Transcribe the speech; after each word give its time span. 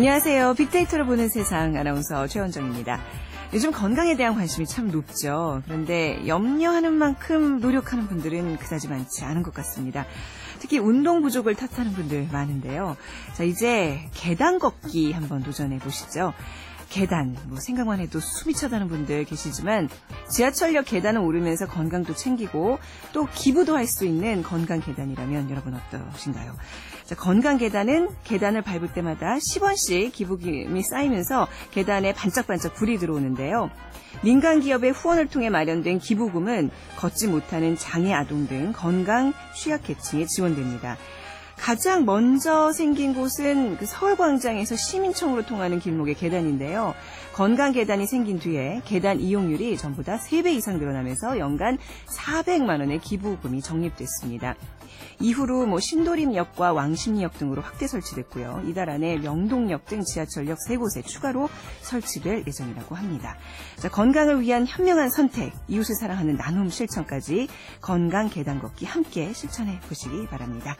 안녕하세요. 0.00 0.54
빅데이터를 0.54 1.04
보는 1.04 1.28
세상 1.28 1.76
아나운서 1.76 2.26
최원정입니다. 2.26 2.98
요즘 3.52 3.70
건강에 3.70 4.16
대한 4.16 4.34
관심이 4.34 4.66
참 4.66 4.90
높죠. 4.90 5.60
그런데 5.66 6.26
염려하는 6.26 6.94
만큼 6.94 7.60
노력하는 7.60 8.06
분들은 8.06 8.56
그다지 8.56 8.88
많지 8.88 9.24
않은 9.24 9.42
것 9.42 9.52
같습니다. 9.52 10.06
특히 10.58 10.78
운동 10.78 11.20
부족을 11.20 11.54
탓하는 11.54 11.92
분들 11.92 12.28
많은데요. 12.32 12.96
자, 13.34 13.44
이제 13.44 14.08
계단 14.14 14.58
걷기 14.58 15.12
한번 15.12 15.42
도전해 15.42 15.78
보시죠. 15.78 16.32
계단, 16.88 17.36
뭐 17.48 17.60
생각만 17.60 18.00
해도 18.00 18.20
숨이 18.20 18.54
차다는 18.54 18.88
분들 18.88 19.24
계시지만 19.24 19.90
지하철역 20.30 20.86
계단을 20.86 21.20
오르면서 21.20 21.66
건강도 21.66 22.14
챙기고 22.14 22.78
또 23.12 23.28
기부도 23.34 23.76
할 23.76 23.86
수 23.86 24.06
있는 24.06 24.42
건강 24.42 24.80
계단이라면 24.80 25.50
여러분 25.50 25.74
어떠신가요? 25.74 26.56
자, 27.10 27.16
건강 27.16 27.58
계단은 27.58 28.10
계단을 28.22 28.62
밟을 28.62 28.92
때마다 28.92 29.34
10원씩 29.38 30.12
기부금이 30.12 30.80
쌓이면서 30.84 31.48
계단에 31.72 32.14
반짝반짝 32.14 32.74
불이 32.74 32.98
들어오는데요. 32.98 33.68
민간 34.22 34.60
기업의 34.60 34.92
후원을 34.92 35.26
통해 35.26 35.50
마련된 35.50 35.98
기부금은 35.98 36.70
걷지 36.98 37.26
못하는 37.26 37.76
장애 37.76 38.12
아동 38.12 38.46
등 38.46 38.72
건강 38.72 39.32
취약계층에 39.56 40.26
지원됩니다. 40.26 40.98
가장 41.60 42.06
먼저 42.06 42.72
생긴 42.72 43.14
곳은 43.14 43.76
그 43.76 43.84
서울광장에서 43.84 44.76
시민청으로 44.76 45.44
통하는 45.44 45.78
길목의 45.78 46.14
계단인데요. 46.14 46.94
건강 47.34 47.72
계단이 47.72 48.06
생긴 48.06 48.38
뒤에 48.38 48.80
계단 48.86 49.20
이용률이 49.20 49.76
전보다 49.76 50.18
3배 50.18 50.54
이상 50.54 50.78
늘어나면서 50.78 51.38
연간 51.38 51.76
400만 52.06 52.80
원의 52.80 53.00
기부금이 53.00 53.60
적립됐습니다. 53.60 54.56
이후로 55.20 55.66
뭐 55.66 55.80
신도림역과 55.80 56.72
왕십리역 56.72 57.36
등으로 57.38 57.60
확대 57.60 57.86
설치됐고요. 57.86 58.62
이달 58.66 58.88
안에 58.88 59.18
명동역 59.18 59.84
등 59.84 60.02
지하철역 60.02 60.56
세 60.66 60.76
곳에 60.76 61.02
추가로 61.02 61.50
설치될 61.82 62.44
예정이라고 62.46 62.94
합니다. 62.94 63.36
자, 63.76 63.90
건강을 63.90 64.40
위한 64.40 64.66
현명한 64.66 65.10
선택, 65.10 65.52
이웃을 65.68 65.94
사랑하는 65.94 66.36
나눔 66.36 66.70
실천까지 66.70 67.48
건강 67.82 68.30
계단 68.30 68.60
걷기 68.60 68.86
함께 68.86 69.32
실천해 69.34 69.78
보시기 69.88 70.26
바랍니다. 70.26 70.76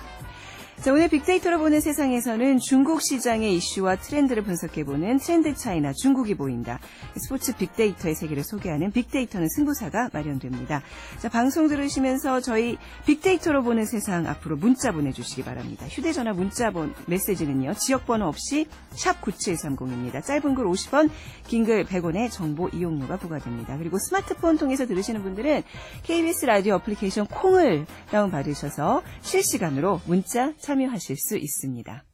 자, 0.82 0.94
오늘 0.94 1.08
빅데이터로 1.08 1.58
보는 1.58 1.82
세상에서는 1.82 2.58
중국 2.58 3.02
시장의 3.02 3.54
이슈와 3.56 3.96
트렌드를 3.96 4.42
분석해보는 4.42 5.18
트렌드 5.18 5.52
차이나 5.54 5.92
중국이 5.92 6.34
보인다. 6.34 6.80
스포츠 7.18 7.54
빅데이터의 7.54 8.14
세계를 8.14 8.42
소개하는 8.42 8.90
빅데이터는 8.90 9.46
승부사가 9.50 10.08
마련됩니다. 10.14 10.82
자, 11.18 11.28
방송 11.28 11.68
들으시면서 11.68 12.40
저희 12.40 12.78
빅데이터로 13.04 13.62
보는 13.62 13.84
세상 13.84 14.26
앞으로 14.26 14.56
문자 14.56 14.90
보내주시기 14.90 15.42
바랍니다. 15.42 15.84
휴대전화 15.86 16.32
문자 16.32 16.70
번, 16.70 16.94
메시지는요, 17.08 17.74
지역번호 17.74 18.24
없이 18.26 18.66
샵 18.92 19.20
9730입니다. 19.20 20.24
짧은 20.24 20.54
글 20.54 20.64
50원, 20.64 21.10
긴 21.46 21.66
글 21.66 21.84
100원의 21.84 22.30
정보 22.30 22.70
이용료가 22.70 23.18
부과됩니다. 23.18 23.76
그리고 23.76 23.98
스마트폰 23.98 24.56
통해서 24.56 24.86
들으시는 24.86 25.22
분들은 25.22 25.62
KBS 26.04 26.46
라디오 26.46 26.76
어플리케이션 26.76 27.26
콩을 27.26 27.84
다운받으셔서 28.10 29.02
실시간으로 29.20 30.00
문자 30.06 30.54
참 30.58 30.69
여하실 30.78 31.16
수 31.16 31.36
있습니다. 31.36 32.04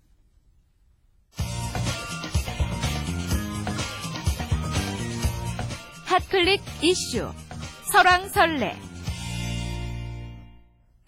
핫클릭 6.07 6.63
이슈 6.83 7.30
설왕설래 7.92 8.77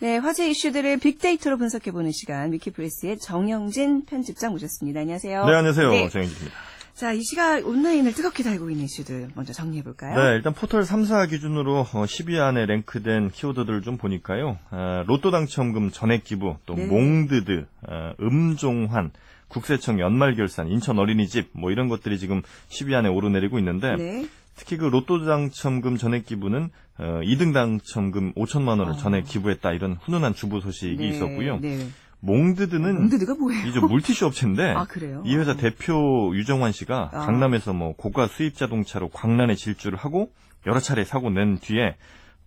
네, 0.01 0.17
화제 0.19 0.49
이슈들을 0.49 0.99
빅데이터로 0.99 1.57
분석해보는 1.57 2.13
시간 2.13 2.53
위키프레스의 2.53 3.19
정영진 3.19 4.05
편집장 4.05 4.53
모셨습니다. 4.53 5.01
안녕하세요. 5.01 5.45
네, 5.45 5.55
안녕하세요. 5.55 5.91
네. 5.91 6.09
정영진입니다. 6.09 6.57
자, 6.99 7.13
이 7.13 7.23
시간 7.23 7.63
온라인을 7.63 8.13
뜨겁게 8.13 8.43
달고 8.43 8.71
있는 8.71 8.87
이슈들 8.87 9.29
먼저 9.37 9.53
정리해 9.53 9.85
볼까요? 9.85 10.17
네, 10.17 10.35
일단 10.35 10.53
포털 10.53 10.83
3사 10.83 11.31
기준으로 11.31 11.85
10위 11.85 12.41
안에 12.41 12.67
랭크된 12.67 13.31
키워드들을 13.31 13.83
좀 13.83 13.99
보니까요. 13.99 14.59
아, 14.71 15.05
로또 15.07 15.31
당첨금 15.31 15.93
전액 15.93 16.25
기부, 16.25 16.57
또 16.67 16.75
네. 16.75 16.87
몽드드, 16.87 17.67
아, 17.87 18.15
음종환, 18.21 19.13
국세청 19.47 20.01
연말 20.01 20.35
결산, 20.35 20.67
인천 20.67 20.99
어린이집 20.99 21.51
뭐 21.53 21.71
이런 21.71 21.89
것들이 21.89 22.19
지금 22.19 22.43
10위 22.69 22.95
안에 22.95 23.09
오르내리고 23.09 23.61
있는데 23.61 23.95
네. 23.95 24.27
특히 24.57 24.77
그 24.77 24.87
로또 24.87 25.25
당첨금 25.25 25.99
전액 25.99 26.27
기부는 26.27 26.71
어, 26.99 27.21
2등 27.23 27.55
당첨금 27.55 28.33
5천만 28.33 28.81
원을 28.81 28.95
어. 28.95 28.97
전액 28.97 29.25
기부했다 29.25 29.71
이런 29.73 29.99
훈훈한 30.03 30.35
주부 30.35 30.61
소식이 30.61 30.97
네, 30.97 31.09
있었고요. 31.11 31.61
네. 31.61 31.87
몽드드는 32.21 32.95
몽드드가 32.95 33.35
뭐예요? 33.35 33.67
이제 33.67 33.81
물티슈 33.81 34.27
업체인데 34.27 34.71
아, 34.73 34.85
그래요? 34.85 35.23
이 35.25 35.37
회사 35.37 35.55
대표 35.55 36.33
유정환 36.35 36.73
씨가 36.73 37.11
아. 37.13 37.19
강남에서 37.27 37.73
뭐 37.73 37.95
고가 37.97 38.27
수입 38.27 38.57
자동차로 38.57 39.09
광란에 39.09 39.55
질주를 39.55 39.99
하고 39.99 40.31
여러 40.67 40.81
차례 40.81 41.05
사고 41.05 41.31
낸 41.31 41.59
뒤에 41.59 41.97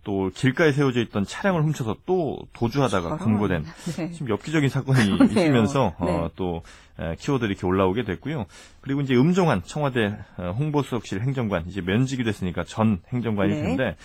또 0.04 0.30
길가에 0.34 0.72
세워져 0.72 1.00
있던 1.02 1.24
차량을 1.24 1.62
훔쳐서 1.62 1.96
또 2.06 2.38
도주하다가. 2.54 3.18
검거된 3.18 3.64
네. 3.96 4.10
좀 4.12 4.28
엽기적인 4.28 4.68
사건이 4.68 4.98
그러네요. 5.16 5.26
있으면서 5.26 5.94
네. 6.00 6.10
어, 6.10 6.30
또 6.34 6.62
에, 6.98 7.14
키워드들이 7.16 7.52
이렇게 7.52 7.66
올라오게 7.66 8.04
됐고요. 8.04 8.46
그리고 8.80 9.00
이제 9.00 9.14
음종환 9.14 9.62
청와대 9.64 10.18
어, 10.38 10.54
홍보수석실 10.58 11.20
행정관 11.22 11.66
이제 11.68 11.80
면직이 11.80 12.24
됐으니까 12.24 12.64
전 12.64 13.00
행정관일 13.12 13.54
네. 13.54 13.62
텐데 13.62 13.96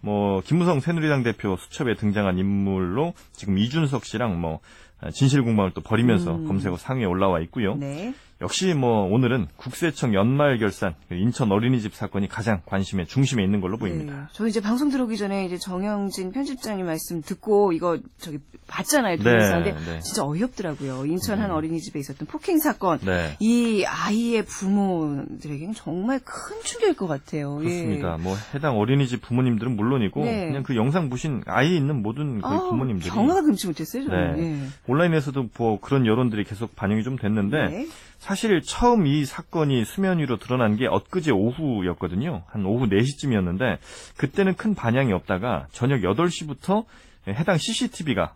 뭐 0.00 0.42
김무성 0.44 0.80
새누리당 0.80 1.22
대표 1.22 1.56
수첩에 1.56 1.94
등장한 1.94 2.36
인물로 2.38 3.14
지금 3.32 3.56
이준석 3.56 4.04
씨랑 4.04 4.40
뭐 4.40 4.54
어, 4.54 4.93
진실공방을 5.10 5.72
또 5.72 5.80
벌이면서 5.80 6.36
음. 6.36 6.46
검색어 6.46 6.76
상위에 6.76 7.04
올라와 7.04 7.40
있고요. 7.40 7.74
네. 7.76 8.14
역시 8.44 8.74
뭐 8.74 9.04
오늘은 9.10 9.46
국세청 9.56 10.12
연말 10.12 10.58
결산 10.58 10.94
그 11.08 11.14
인천 11.14 11.50
어린이집 11.50 11.94
사건이 11.94 12.28
가장 12.28 12.60
관심의 12.66 13.06
중심에 13.06 13.42
있는 13.42 13.62
걸로 13.62 13.78
보입니다. 13.78 14.12
네. 14.12 14.20
저 14.32 14.46
이제 14.46 14.60
방송 14.60 14.90
들어오기 14.90 15.16
전에 15.16 15.46
이제 15.46 15.56
정영진 15.56 16.30
편집장님 16.30 16.84
말씀 16.84 17.22
듣고 17.22 17.72
이거 17.72 17.98
저기 18.18 18.38
봤잖아요. 18.66 19.16
동영상. 19.16 19.62
네, 19.62 19.72
근데 19.72 19.92
네. 19.92 20.00
진짜 20.00 20.26
어이없더라고요. 20.26 21.06
인천 21.06 21.40
한 21.40 21.52
어린이집에 21.52 21.98
있었던 21.98 22.28
폭행 22.28 22.58
사건. 22.58 22.98
네. 22.98 23.34
이 23.40 23.84
아이의 23.86 24.44
부모들에게는 24.44 25.72
정말 25.72 26.20
큰 26.22 26.62
충격일 26.64 26.96
것 26.96 27.06
같아요. 27.06 27.56
그렇습니다. 27.56 28.16
예. 28.18 28.22
뭐 28.22 28.36
해당 28.54 28.76
어린이집 28.76 29.22
부모님들은 29.22 29.74
물론이고 29.74 30.22
네. 30.22 30.48
그냥 30.48 30.62
그 30.64 30.76
영상 30.76 31.08
보신 31.08 31.42
아이 31.46 31.74
있는 31.74 32.02
모든 32.02 32.42
그 32.42 32.46
아우, 32.46 32.68
부모님들이 32.68 33.08
경화가 33.08 33.40
금치 33.40 33.68
못했어요. 33.68 34.04
저는. 34.04 34.36
네. 34.36 34.42
예. 34.42 34.66
온라인에서도 34.86 35.48
뭐 35.56 35.80
그런 35.80 36.04
여론들이 36.04 36.44
계속 36.44 36.76
반영이 36.76 37.04
좀 37.04 37.16
됐는데 37.16 37.68
네. 37.68 37.86
사실 38.18 38.60
처음 38.62 39.06
이 39.06 39.24
사건이 39.24 39.84
수면 39.84 40.18
위로 40.18 40.38
드러난 40.38 40.76
게 40.76 40.86
엊그제 40.86 41.32
오후였거든요. 41.32 42.44
한 42.46 42.66
오후 42.66 42.86
4시쯤이었는데 42.86 43.78
그때는 44.16 44.54
큰 44.54 44.74
반향이 44.74 45.12
없다가 45.12 45.66
저녁 45.72 46.00
8시부터 46.00 46.84
해당 47.28 47.56
CCTV가 47.56 48.34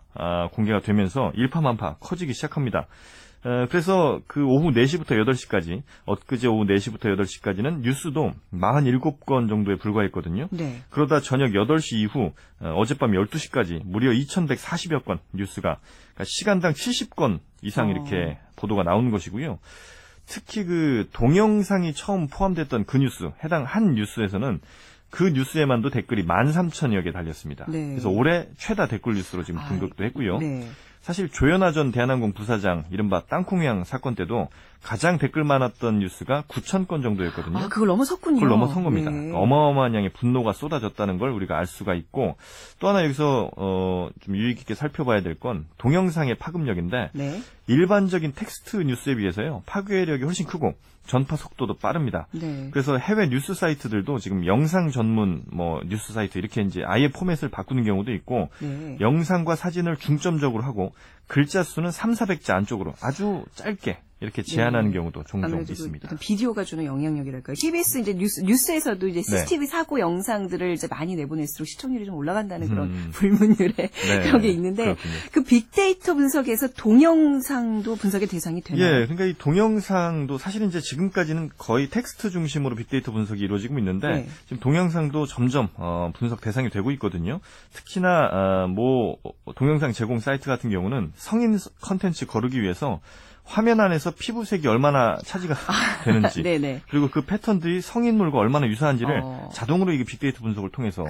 공개가 0.51 0.79
되면서 0.79 1.31
일파만파 1.35 1.97
커지기 1.99 2.33
시작합니다. 2.33 2.87
어, 3.45 3.67
그래서 3.69 4.19
그 4.27 4.43
오후 4.43 4.71
4시부터 4.71 5.11
8시까지 5.11 5.81
엊그제 6.05 6.47
오후 6.47 6.65
4시부터 6.65 7.05
8시까지는 7.15 7.81
뉴스도 7.81 8.33
47건 8.53 9.47
정도에 9.47 9.77
불과했거든요. 9.77 10.47
네. 10.51 10.81
그러다 10.89 11.21
저녁 11.21 11.51
8시 11.51 11.95
이후 11.95 12.33
어, 12.59 12.73
어젯밤 12.75 13.11
12시까지 13.11 13.81
무려 13.85 14.11
2140여 14.11 15.05
건 15.05 15.19
뉴스가 15.33 15.77
그러니까 15.79 16.23
시간당 16.25 16.73
70건 16.73 17.39
이상 17.61 17.87
어. 17.87 17.91
이렇게 17.91 18.37
보도가 18.59 18.83
나오는 18.83 19.09
것이고요. 19.11 19.59
특히 20.25 20.63
그 20.63 21.09
동영상이 21.11 21.93
처음 21.93 22.27
포함됐던 22.27 22.85
그 22.85 22.97
뉴스, 22.97 23.31
해당 23.43 23.63
한 23.63 23.95
뉴스에서는 23.95 24.59
그 25.09 25.23
뉴스에만도 25.23 25.89
댓글이 25.89 26.25
13,000여 26.25 27.03
개 27.03 27.11
달렸습니다. 27.11 27.65
네. 27.67 27.89
그래서 27.89 28.09
올해 28.09 28.47
최다 28.57 28.87
댓글 28.87 29.15
뉴스로 29.15 29.43
지금 29.43 29.59
아, 29.59 29.67
등극도 29.67 30.03
했고요. 30.03 30.37
네. 30.37 30.67
사실 31.01 31.29
조현아 31.29 31.71
전 31.71 31.91
대한항공 31.91 32.33
부사장 32.33 32.85
이른바 32.91 33.23
땅콩양 33.25 33.85
사건 33.85 34.13
때도 34.15 34.49
가장 34.83 35.17
댓글 35.17 35.43
많았던 35.43 35.99
뉴스가 35.99 36.43
9천 36.47 36.87
건 36.87 37.01
정도였거든요. 37.01 37.57
아, 37.57 37.67
그걸 37.67 37.87
넘어섰군요. 37.87 38.35
그걸 38.35 38.49
넘어선 38.49 38.83
겁니다. 38.83 39.11
네. 39.11 39.31
어마어마한 39.33 39.93
양의 39.95 40.13
분노가 40.13 40.53
쏟아졌다는 40.53 41.17
걸 41.17 41.31
우리가 41.31 41.57
알 41.57 41.65
수가 41.65 41.93
있고 41.95 42.37
또 42.79 42.87
하나 42.87 43.03
여기서 43.03 43.51
어, 43.57 44.09
좀 44.21 44.35
유익 44.35 44.59
있게 44.61 44.75
살펴봐야 44.75 45.21
될 45.21 45.39
건 45.39 45.67
동영상의 45.77 46.35
파급력인데 46.35 47.11
네. 47.13 47.41
일반적인 47.67 48.33
텍스트 48.33 48.77
뉴스에 48.77 49.15
비해서요 49.15 49.63
파괴력이 49.65 50.23
훨씬 50.23 50.45
크고 50.45 50.73
전파 51.05 51.35
속도도 51.37 51.77
빠릅니다. 51.77 52.27
네. 52.31 52.69
그래서 52.71 52.97
해외 52.97 53.29
뉴스 53.29 53.53
사이트들도 53.53 54.19
지금 54.19 54.45
영상 54.45 54.89
전문 54.91 55.43
뭐 55.51 55.81
뉴스 55.87 56.13
사이트 56.13 56.37
이렇게 56.37 56.61
이제 56.61 56.83
아예 56.85 57.07
포맷을 57.09 57.49
바꾸는 57.49 57.83
경우도 57.83 58.11
있고 58.13 58.49
네. 58.59 58.97
영상과 58.99 59.55
사진을 59.55 59.97
중점적으로 59.97 60.63
하고 60.63 60.91
글자 61.27 61.63
수는 61.63 61.91
3, 61.91 62.11
400자 62.11 62.53
안쪽으로 62.55 62.93
아주 63.01 63.45
짧게 63.55 63.99
이렇게 64.21 64.41
제한하는 64.41 64.89
네. 64.89 64.97
경우도 64.97 65.23
종종 65.23 65.49
아무래도 65.49 65.71
있습니다. 65.71 66.09
비디오가 66.19 66.65
주는 66.65 66.83
영향력이랄까요. 66.83 67.55
KBS 67.57 67.99
이제 67.99 68.13
뉴스, 68.13 68.41
뉴스에서도 68.41 69.07
이제 69.07 69.21
네. 69.21 69.37
CCTV 69.37 69.67
사고 69.67 69.99
영상들을 69.99 70.73
이제 70.73 70.87
많이 70.89 71.15
내보낼수록 71.15 71.67
시청률이 71.67 72.05
좀 72.05 72.15
올라간다는 72.15 72.67
그런 72.67 72.89
음. 72.89 73.09
불문율에 73.15 73.73
네, 73.77 74.19
그런 74.27 74.41
게 74.41 74.49
있는데 74.49 74.83
그렇군요. 74.83 75.13
그 75.31 75.43
빅데이터 75.43 76.15
분석에서 76.15 76.67
동영상도 76.67 77.95
분석의 77.95 78.27
대상이 78.27 78.61
되나요? 78.61 78.83
예, 78.83 79.05
그러니까 79.05 79.23
이 79.23 79.33
동영상도 79.37 80.37
사실은 80.37 80.67
이제 80.67 80.81
지금까지는 80.81 81.51
거의 81.57 81.89
텍스트 81.89 82.29
중심으로 82.29 82.75
빅데이터 82.75 83.13
분석이 83.13 83.41
이루어지고 83.41 83.79
있는데 83.79 84.07
네. 84.09 84.27
지금 84.45 84.59
동영상도 84.59 85.27
점점 85.27 85.69
어, 85.75 86.11
분석 86.13 86.41
대상이 86.41 86.69
되고 86.69 86.91
있거든요. 86.91 87.39
특히나 87.73 88.29
아, 88.31 88.67
뭐 88.67 89.17
동영상 89.55 89.93
제공 89.93 90.19
사이트 90.19 90.47
같은 90.47 90.69
경우는 90.69 91.13
성인 91.15 91.57
컨텐츠 91.81 92.25
거르기 92.25 92.61
위해서 92.61 92.99
화면 93.49 93.79
안에서 93.79 94.11
피부색이 94.11 94.67
얼마나 94.67 95.17
차지가 95.25 95.55
되는지 96.05 96.43
네네. 96.43 96.81
그리고 96.89 97.09
그 97.09 97.21
패턴들이 97.21 97.81
성인물과 97.81 98.37
얼마나 98.37 98.67
유사한지를 98.67 99.21
어. 99.23 99.49
자동으로 99.53 99.91
이게 99.91 100.03
빅데이터 100.03 100.39
분석을 100.41 100.69
통해서 100.69 101.05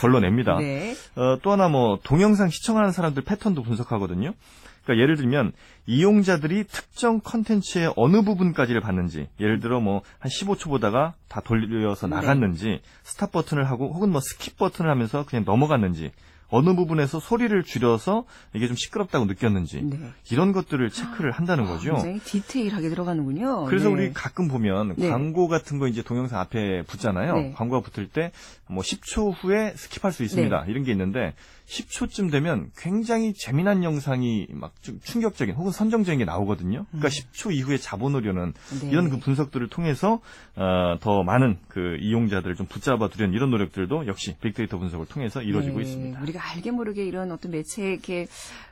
걸러냅니다. 0.00 0.58
네. 0.58 0.94
어, 1.14 1.38
또 1.42 1.52
하나 1.52 1.68
뭐 1.68 1.98
동영상 2.02 2.50
시청하는 2.50 2.90
사람들 2.92 3.22
패턴도 3.22 3.62
분석하거든요. 3.62 4.34
그러니까 4.82 5.02
예를 5.02 5.16
들면 5.16 5.52
이용자들이 5.86 6.64
특정 6.64 7.20
컨텐츠의 7.20 7.94
어느 7.96 8.22
부분까지를 8.22 8.80
봤는지 8.82 9.28
예를 9.40 9.60
들어 9.60 9.80
뭐 9.80 10.02
한 10.18 10.30
15초 10.30 10.68
보다가 10.68 11.14
다 11.28 11.40
돌려서 11.40 12.06
네. 12.06 12.16
나갔는지 12.16 12.80
스탑 13.02 13.32
버튼을 13.32 13.64
하고 13.70 13.92
혹은 13.92 14.10
뭐 14.10 14.20
skip 14.20 14.56
버튼을 14.56 14.90
하면서 14.90 15.24
그냥 15.24 15.44
넘어갔는지 15.46 16.10
어느 16.48 16.74
부분에서 16.74 17.20
소리를 17.20 17.62
줄여서 17.62 18.24
이게 18.54 18.66
좀 18.66 18.76
시끄럽다고 18.76 19.24
느꼈는지 19.24 19.82
네. 19.82 19.98
이런 20.30 20.52
것들을 20.52 20.88
체크를 20.90 21.30
한다는 21.32 21.64
거죠. 21.64 21.94
굉장히 21.94 22.20
디테일하게 22.20 22.88
들어가는군요. 22.90 23.64
그래서 23.64 23.88
네. 23.88 23.94
우리 23.94 24.12
가끔 24.12 24.48
보면 24.48 24.94
네. 24.96 25.08
광고 25.08 25.48
같은 25.48 25.78
거 25.78 25.88
이제 25.88 26.02
동영상 26.02 26.38
앞에 26.40 26.82
붙잖아요. 26.82 27.34
네. 27.34 27.52
광고가 27.56 27.88
붙을 27.88 28.08
때 28.08 28.32
뭐 28.68 28.82
10초 28.82 29.34
후에 29.40 29.74
skip할 29.74 30.12
수 30.12 30.22
있습니다. 30.22 30.64
네. 30.64 30.70
이런 30.70 30.84
게 30.84 30.92
있는데 30.92 31.34
10초쯤 31.66 32.30
되면 32.30 32.70
굉장히 32.76 33.32
재미난 33.32 33.84
영상이 33.84 34.48
막좀 34.50 35.00
충격적인 35.02 35.54
혹은 35.54 35.72
선정적인 35.72 36.18
게 36.18 36.24
나오거든요. 36.24 36.86
그러니까 36.90 37.08
10초 37.08 37.54
이후에 37.54 37.78
잡아놓으려는 37.78 38.52
음. 38.72 38.78
네. 38.82 38.90
이런 38.90 39.08
그 39.08 39.18
분석들을 39.18 39.68
통해서 39.68 40.20
어, 40.56 40.98
더 41.00 41.22
많은 41.22 41.58
그 41.68 41.96
이용자들을 42.00 42.56
좀 42.56 42.66
붙잡아 42.66 43.08
두려는 43.08 43.34
이런 43.34 43.50
노력들도 43.50 44.06
역시 44.06 44.36
빅데이터 44.40 44.78
분석을 44.78 45.06
통해서 45.06 45.42
이루어지고 45.42 45.78
네, 45.78 45.84
있습니다. 45.84 46.20
우리가 46.20 46.50
알게 46.52 46.70
모르게 46.70 47.04
이런 47.04 47.32
어떤 47.32 47.52
매체에 47.52 47.92
이렇게 47.92 48.26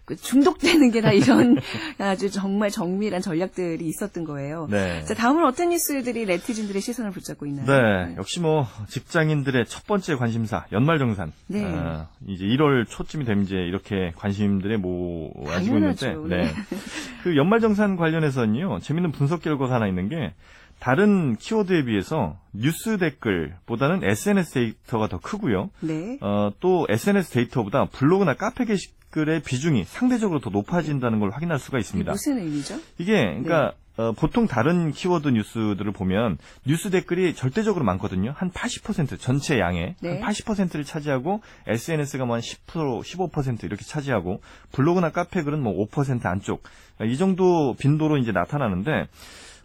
그 0.04 0.16
중독되는 0.16 0.90
게 0.90 1.00
다 1.00 1.12
이런 1.12 1.56
아주 1.99 2.31
정말 2.31 2.70
정밀한 2.70 3.20
전략들이 3.22 3.84
있었던 3.87 4.25
거예요. 4.25 4.69
네. 4.70 5.04
자, 5.04 5.14
다음은 5.14 5.44
어떤 5.44 5.70
뉴스들이 5.70 6.26
네티즌들의 6.26 6.81
시선을 6.81 7.10
붙잡고 7.12 7.46
있나요? 7.46 7.66
네, 7.66 8.14
역시 8.16 8.40
뭐 8.40 8.66
직장인들의 8.88 9.66
첫 9.66 9.87
번째 9.87 10.16
관심사 10.16 10.64
연말정산. 10.72 11.32
네. 11.49 11.64
아, 11.64 12.08
이제 12.26 12.44
1월 12.44 12.88
초쯤이 12.88 13.25
되면 13.25 13.44
이제 13.44 13.56
이렇게 13.56 14.12
관심들의 14.16 14.78
모아지고. 14.78 15.76
있는데, 15.76 16.14
네. 16.28 16.50
그 17.22 17.37
연말정산 17.37 17.96
관련해서는요 17.96 18.81
재밌는 18.81 19.12
분석 19.12 19.43
결과가 19.43 19.75
하나 19.75 19.87
있는 19.87 20.08
게 20.08 20.34
다른 20.82 21.37
키워드에 21.37 21.84
비해서 21.84 22.40
뉴스 22.52 22.99
댓글보다는 22.99 24.02
SNS 24.02 24.52
데이터가 24.52 25.06
더 25.06 25.19
크고요. 25.19 25.70
네. 25.79 26.19
어, 26.20 26.50
또 26.58 26.87
SNS 26.88 27.31
데이터보다 27.31 27.84
블로그나 27.84 28.34
카페 28.34 28.64
게시글의 28.64 29.43
비중이 29.44 29.84
상대적으로 29.84 30.40
더 30.40 30.50
높아진다는 30.50 31.20
걸 31.20 31.31
확인할 31.31 31.61
수가 31.61 31.79
있습니다. 31.79 32.11
무슨 32.11 32.38
의미죠? 32.38 32.81
이게 32.99 33.12
그러니까 33.23 33.75
어, 33.96 34.11
보통 34.11 34.49
다른 34.49 34.90
키워드 34.90 35.29
뉴스들을 35.29 35.93
보면 35.93 36.38
뉴스 36.67 36.90
댓글이 36.90 37.37
절대적으로 37.37 37.84
많거든요. 37.84 38.32
한 38.34 38.50
80% 38.50 39.20
전체 39.20 39.61
양의 39.61 39.94
네. 40.00 40.20
한 40.20 40.32
80%를 40.32 40.82
차지하고 40.82 41.43
SNS가 41.69 42.25
뭐 42.25 42.34
한 42.34 42.40
10% 42.43 43.02
15% 43.31 43.62
이렇게 43.62 43.84
차지하고 43.84 44.40
블로그나 44.73 45.11
카페 45.11 45.44
글은 45.44 45.62
뭐 45.62 45.87
5% 45.87 46.26
안쪽 46.26 46.64
이 47.05 47.17
정도 47.17 47.76
빈도로 47.79 48.17
이제 48.17 48.32
나타나는데 48.32 49.06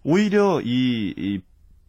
오히려 0.08 0.62
이, 0.62 1.14
이 1.18 1.42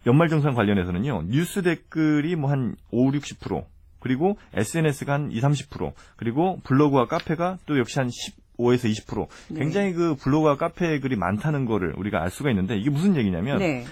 연말정산 0.04 0.54
관련해서는요 0.54 1.22
뉴스 1.28 1.62
댓글이 1.62 2.34
뭐 2.34 2.50
한 2.50 2.74
5, 2.90 3.12
60% 3.12 3.64
그리고 4.00 4.36
SNS가 4.54 5.12
한 5.12 5.30
2, 5.30 5.40
30% 5.40 5.92
그리고 6.16 6.58
블로그와 6.64 7.06
카페가 7.06 7.58
또 7.66 7.78
역시 7.78 8.00
한 8.00 8.08
15에서 8.08 8.90
20% 8.90 9.28
네. 9.50 9.60
굉장히 9.60 9.92
그 9.92 10.16
블로그와 10.16 10.56
카페 10.56 10.98
글이 10.98 11.14
많다는 11.16 11.64
거를 11.64 11.94
우리가 11.96 12.20
알 12.20 12.30
수가 12.30 12.50
있는데 12.50 12.76
이게 12.76 12.90
무슨 12.90 13.16
얘기냐면 13.16 13.58
네. 13.58 13.84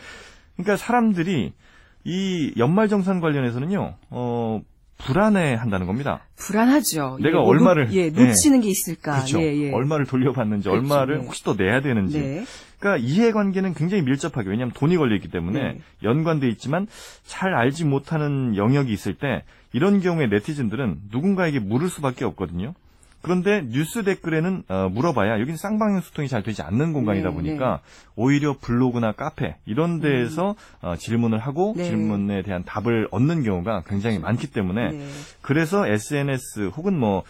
그러니까 0.56 0.76
사람들이 0.76 1.52
이 2.04 2.52
연말정산 2.56 3.20
관련해서는요 3.20 3.94
어 4.10 4.60
불안해 4.98 5.54
한다는 5.54 5.86
겁니다. 5.86 6.20
불안하죠. 6.36 7.18
내가 7.20 7.38
예, 7.38 7.42
뭐 7.42 7.52
얼마를- 7.52 7.86
놓- 7.86 7.92
예, 7.92 8.10
네. 8.10 8.26
놓치는 8.28 8.60
게 8.62 8.68
있을까. 8.68 9.12
그렇죠. 9.16 9.40
예, 9.40 9.54
예. 9.56 9.72
얼마를 9.72 10.06
돌려받는지 10.06 10.68
그렇죠. 10.68 10.80
얼마를 10.82 11.18
네. 11.18 11.24
혹시 11.24 11.44
또 11.44 11.54
내야 11.54 11.80
되는지 11.80 12.18
네. 12.18 12.44
그러니까 12.78 13.06
이해관계는 13.06 13.74
굉장히 13.74 14.02
밀접하게 14.02 14.50
왜냐하면 14.50 14.72
돈이 14.74 14.96
걸리기 14.96 15.28
때문에 15.28 15.60
네. 15.74 15.78
연관돼 16.02 16.48
있지만 16.50 16.86
잘 17.24 17.54
알지 17.54 17.84
못하는 17.84 18.56
영역이 18.56 18.92
있을 18.92 19.14
때 19.14 19.44
이런 19.72 20.00
경우에 20.00 20.26
네티즌들은 20.26 20.96
누군가에게 21.10 21.58
물을 21.60 21.88
수밖에 21.88 22.24
없거든요. 22.24 22.74
그런데 23.26 23.64
뉴스 23.66 24.04
댓글에는 24.04 24.62
어, 24.68 24.88
물어봐야 24.88 25.40
여기는 25.40 25.56
쌍방향 25.56 26.00
소통이 26.00 26.28
잘 26.28 26.44
되지 26.44 26.62
않는 26.62 26.92
공간이다 26.92 27.30
네, 27.30 27.34
보니까 27.34 27.80
오히려 28.14 28.56
블로그나 28.56 29.10
카페 29.10 29.56
이런 29.66 30.00
데에서 30.00 30.54
어, 30.80 30.94
질문을 30.96 31.40
하고 31.40 31.74
네. 31.76 31.86
질문에 31.86 32.42
대한 32.42 32.62
답을 32.62 33.08
얻는 33.10 33.42
경우가 33.42 33.82
굉장히 33.88 34.20
많기 34.20 34.46
때문에 34.46 34.92
네. 34.92 35.08
그래서 35.42 35.88
SNS 35.88 36.70
혹은 36.76 36.96
뭐 36.96 37.18
어, 37.18 37.22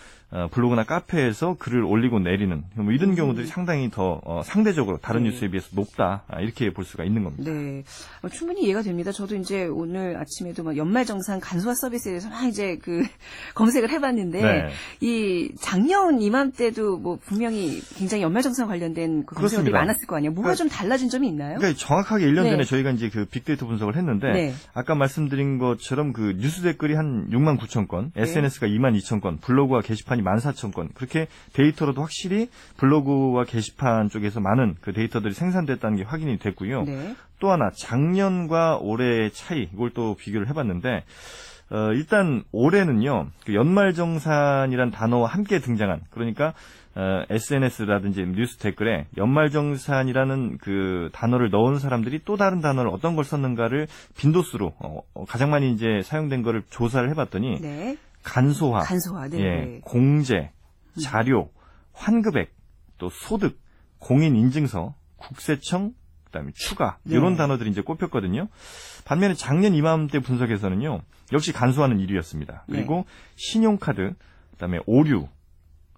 블로그나 0.50 0.84
카페에서 0.84 1.56
글을 1.58 1.84
올리고 1.84 2.18
내리는 2.18 2.64
뭐 2.74 2.92
이런 2.92 3.14
경우들이 3.14 3.46
상당히 3.46 3.90
더 3.90 4.20
어, 4.24 4.42
상대적으로 4.44 4.98
다른 4.98 5.20
음. 5.20 5.24
네. 5.24 5.30
뉴스에 5.30 5.48
비해서 5.48 5.68
높다 5.72 6.24
아, 6.28 6.40
이렇게 6.40 6.72
볼 6.72 6.84
수가 6.84 7.04
있는 7.04 7.24
겁니다. 7.24 7.50
네. 7.50 7.84
어, 8.22 8.28
충분히 8.28 8.64
이해가 8.64 8.82
됩니다. 8.82 9.12
저도 9.12 9.36
이제 9.36 9.64
오늘 9.66 10.16
아침에도 10.16 10.64
막 10.64 10.76
연말정산 10.76 11.40
간소화 11.40 11.74
서비스에 11.74 12.12
대해서 12.12 12.28
막 12.28 12.44
이제 12.46 12.76
그 12.82 13.02
검색을 13.54 13.88
해봤는데 13.90 14.42
네. 14.42 14.68
이 15.00 15.52
작년 15.60 16.20
이맘때도 16.20 16.98
뭐 16.98 17.18
분명히 17.24 17.80
굉장히 17.96 18.22
연말정산 18.24 18.66
관련된 18.66 19.24
그 19.26 19.36
그렇습니다. 19.36 19.78
많았을 19.78 20.06
거 20.06 20.16
아니에요. 20.16 20.32
뭐가 20.32 20.52
그러니까- 20.52 20.56
좀 20.56 20.68
달라진 20.68 21.08
점이 21.08 21.28
있나요? 21.28 21.58
그러니까 21.58 21.78
정확하게 21.78 22.26
1년 22.26 22.42
네. 22.44 22.50
전에 22.50 22.64
저희가 22.64 22.90
이제 22.90 23.08
그 23.10 23.24
빅데이터 23.26 23.66
분석을 23.66 23.96
했는데 23.96 24.32
네. 24.32 24.54
아까 24.74 24.94
말씀드린 24.94 25.58
것처럼 25.58 26.12
그 26.12 26.34
뉴스 26.38 26.62
댓글이 26.62 26.94
한 26.94 27.28
6만 27.30 27.58
9천 27.58 27.86
건, 27.88 28.10
SNS가 28.16 28.66
2만 28.66 28.98
2천 28.98 29.20
건, 29.20 29.38
블로그와 29.38 29.80
게시판 29.82 30.15
이 30.16 30.22
1만 30.22 30.38
4천 30.38 30.72
건 30.72 30.88
그렇게 30.94 31.26
데이터로도 31.52 32.02
확실히 32.02 32.48
블로그와 32.76 33.44
게시판 33.44 34.08
쪽에서 34.08 34.40
많은 34.40 34.76
그 34.80 34.92
데이터들이 34.92 35.34
생산됐다는 35.34 35.98
게 35.98 36.02
확인이 36.04 36.38
됐고요. 36.38 36.84
네. 36.84 37.14
또 37.38 37.50
하나 37.50 37.70
작년과 37.70 38.78
올해의 38.78 39.30
차이 39.32 39.68
이걸 39.72 39.90
또 39.90 40.14
비교를 40.14 40.48
해봤는데 40.48 41.04
어, 41.70 41.92
일단 41.92 42.44
올해는요 42.52 43.28
그 43.44 43.54
연말정산이란 43.54 44.90
단어와 44.90 45.28
함께 45.28 45.58
등장한 45.58 46.00
그러니까 46.10 46.54
어, 46.94 47.24
SNS라든지 47.28 48.24
뉴스 48.24 48.56
댓글에 48.56 49.06
연말정산이라는 49.18 50.58
그 50.58 51.10
단어를 51.12 51.50
넣은 51.50 51.78
사람들이 51.78 52.20
또 52.24 52.36
다른 52.36 52.60
단어를 52.60 52.90
어떤 52.90 53.16
걸 53.16 53.24
썼는가를 53.24 53.86
빈도수로 54.16 54.72
어, 54.78 55.00
어, 55.12 55.24
가장 55.26 55.50
많이 55.50 55.72
이제 55.72 56.00
사용된 56.02 56.42
거를 56.42 56.62
조사를 56.70 57.08
해봤더니 57.10 57.60
네. 57.60 57.98
간소화, 58.26 58.80
간소화. 58.80 59.28
네. 59.28 59.38
예, 59.38 59.42
네. 59.42 59.80
공제, 59.84 60.50
자료, 61.00 61.50
환급액, 61.92 62.52
또 62.98 63.08
소득, 63.08 63.60
공인 63.98 64.34
인증서, 64.34 64.94
국세청, 65.16 65.94
그다음에 66.24 66.50
추가 66.54 66.98
네. 67.04 67.14
이런 67.14 67.36
단어들이 67.36 67.70
이제 67.70 67.80
꼽혔거든요. 67.82 68.48
반면에 69.04 69.34
작년 69.34 69.74
이맘때 69.74 70.18
분석에서는요, 70.18 71.02
역시 71.32 71.52
간소화는 71.52 71.98
1위였습니다. 71.98 72.62
네. 72.66 72.78
그리고 72.78 73.06
신용카드, 73.36 74.14
그다음에 74.52 74.80
오류, 74.86 75.28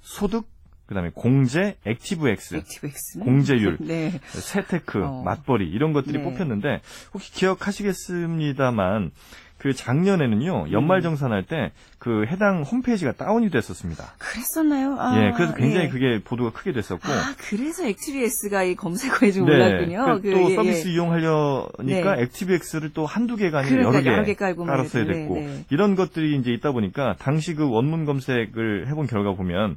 소득, 0.03 0.47
그다음에 0.87 1.11
공제, 1.15 1.77
액티브엑스, 1.85 2.57
액티브엑스는 2.57 3.25
공제율, 3.25 3.79
네. 3.81 4.21
세테크, 4.29 5.03
어. 5.03 5.23
맞벌이 5.23 5.67
이런 5.67 5.93
것들이 5.93 6.19
네. 6.19 6.25
뽑혔는데 6.25 6.83
혹시 7.15 7.33
기억하시겠습니다만 7.33 9.13
그 9.59 9.75
작년에는요 9.75 10.73
연말 10.73 11.03
정산할 11.03 11.45
때 11.45 11.73
그 11.99 12.27
해당 12.27 12.63
홈페이지가 12.63 13.13
다운이 13.13 13.51
됐었습니다. 13.51 14.15
그랬었나요? 14.19 14.97
아, 15.01 15.21
예, 15.21 15.33
그래서 15.33 15.55
굉장히 15.55 15.87
예. 15.87 15.89
그게 15.89 16.21
보도가 16.23 16.53
크게 16.53 16.73
됐었고. 16.73 17.07
아, 17.09 17.35
그래서 17.37 17.87
액티브엑스가 17.87 18.63
이 18.63 18.77
검색어에 18.77 19.33
좀 19.33 19.47
네, 19.47 19.55
올랐군요. 19.55 20.21
그또 20.23 20.51
예, 20.51 20.55
서비스 20.55 20.89
예. 20.89 20.93
이용하려니까 20.93 22.17
네. 22.17 22.23
액티브엑스를 22.23 22.91
또 22.95 23.05
한두 23.05 23.35
개가 23.35 23.59
아니라 23.59 23.91
그러니까 23.91 23.95
여러 23.95 24.03
개 24.03 24.11
여러 24.13 24.25
개 24.25 24.35
깔았어야 24.35 24.65
말이죠. 24.65 25.05
됐고 25.13 25.35
네, 25.35 25.47
네. 25.47 25.65
이런 25.71 25.97
것들이 25.97 26.37
이제 26.37 26.53
있다 26.53 26.71
보니까 26.71 27.17
당시 27.19 27.55
그 27.55 27.69
원문 27.69 28.05
검색을 28.05 28.87
해본 28.87 29.09
결과 29.09 29.35
보면 29.35 29.77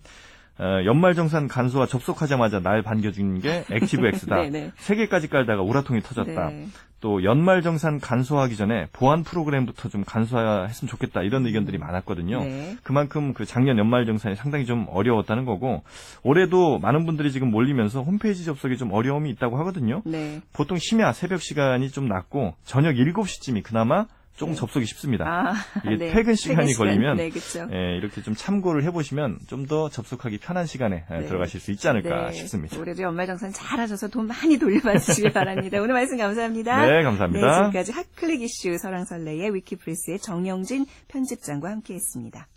어, 0.61 0.85
연말정산 0.85 1.47
간소화 1.47 1.87
접속하자마자 1.87 2.59
날 2.59 2.83
반겨준 2.83 3.39
게 3.39 3.65
액티브 3.71 4.05
X다. 4.05 4.43
네네. 4.43 4.71
세 4.77 4.95
개까지 4.95 5.27
깔다가 5.27 5.63
울화통이 5.63 6.01
터졌다. 6.01 6.49
네. 6.49 6.67
또 6.99 7.23
연말정산 7.23 7.99
간소화하기 7.99 8.55
전에 8.55 8.87
보안 8.93 9.23
프로그램부터 9.23 9.89
좀 9.89 10.03
간소화했으면 10.05 10.87
좋겠다 10.87 11.23
이런 11.23 11.47
의견들이 11.47 11.79
많았거든요. 11.79 12.43
네. 12.43 12.77
그만큼 12.83 13.33
그 13.33 13.45
작년 13.45 13.79
연말정산이 13.79 14.35
상당히 14.35 14.67
좀 14.67 14.85
어려웠다는 14.87 15.45
거고 15.45 15.81
올해도 16.21 16.77
많은 16.77 17.07
분들이 17.07 17.31
지금 17.31 17.49
몰리면서 17.49 18.03
홈페이지 18.03 18.45
접속에 18.45 18.75
좀 18.75 18.93
어려움이 18.93 19.31
있다고 19.31 19.57
하거든요. 19.57 20.03
네. 20.05 20.41
보통 20.53 20.77
심야 20.77 21.11
새벽 21.11 21.41
시간이 21.41 21.89
좀 21.89 22.07
낫고 22.07 22.53
저녁 22.65 22.93
7시쯤이 22.93 23.63
그나마 23.63 24.05
조금 24.35 24.53
네. 24.53 24.59
접속이 24.59 24.85
쉽습니다. 24.85 25.25
아, 25.27 25.53
이게 25.85 25.97
네. 25.97 26.11
퇴근 26.13 26.33
시간이 26.35 26.69
시간. 26.73 26.87
걸리면 26.87 27.17
네, 27.17 27.29
그렇죠. 27.29 27.67
예, 27.71 27.95
이렇게 27.97 28.21
좀 28.23 28.33
참고를 28.33 28.83
해보시면 28.85 29.39
좀 29.47 29.61
더 29.67 29.87
접속하기 29.89 30.39
편한 30.39 30.65
시간에 30.65 31.05
예, 31.11 31.15
네. 31.19 31.25
들어가실 31.27 31.59
수 31.59 31.71
있지 31.71 31.87
않을까 31.87 32.27
네. 32.27 32.33
싶습니다. 32.33 32.77
올해도 32.79 33.03
연말정산 33.03 33.53
잘하셔서 33.53 34.07
돈 34.09 34.27
많이 34.27 34.57
돌려받으시길 34.57 35.31
바랍니다. 35.31 35.79
오늘 35.79 35.93
말씀 35.93 36.17
감사합니다. 36.17 36.85
네, 36.87 37.03
감사합니다. 37.03 37.47
네, 37.47 37.55
지금까지 37.57 37.91
핫클릭 37.91 38.41
이슈 38.41 38.75
설왕설래의 38.77 39.53
위키프레스의 39.53 40.19
정영진 40.19 40.85
편집장과 41.07 41.69
함께했습니다. 41.69 42.47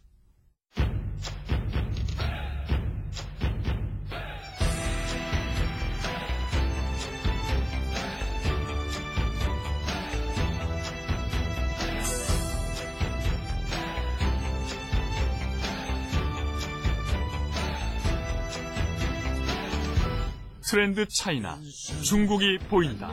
트렌드 20.66 21.06
차이나 21.08 21.58
중국이 22.02 22.58
보인다. 22.70 23.10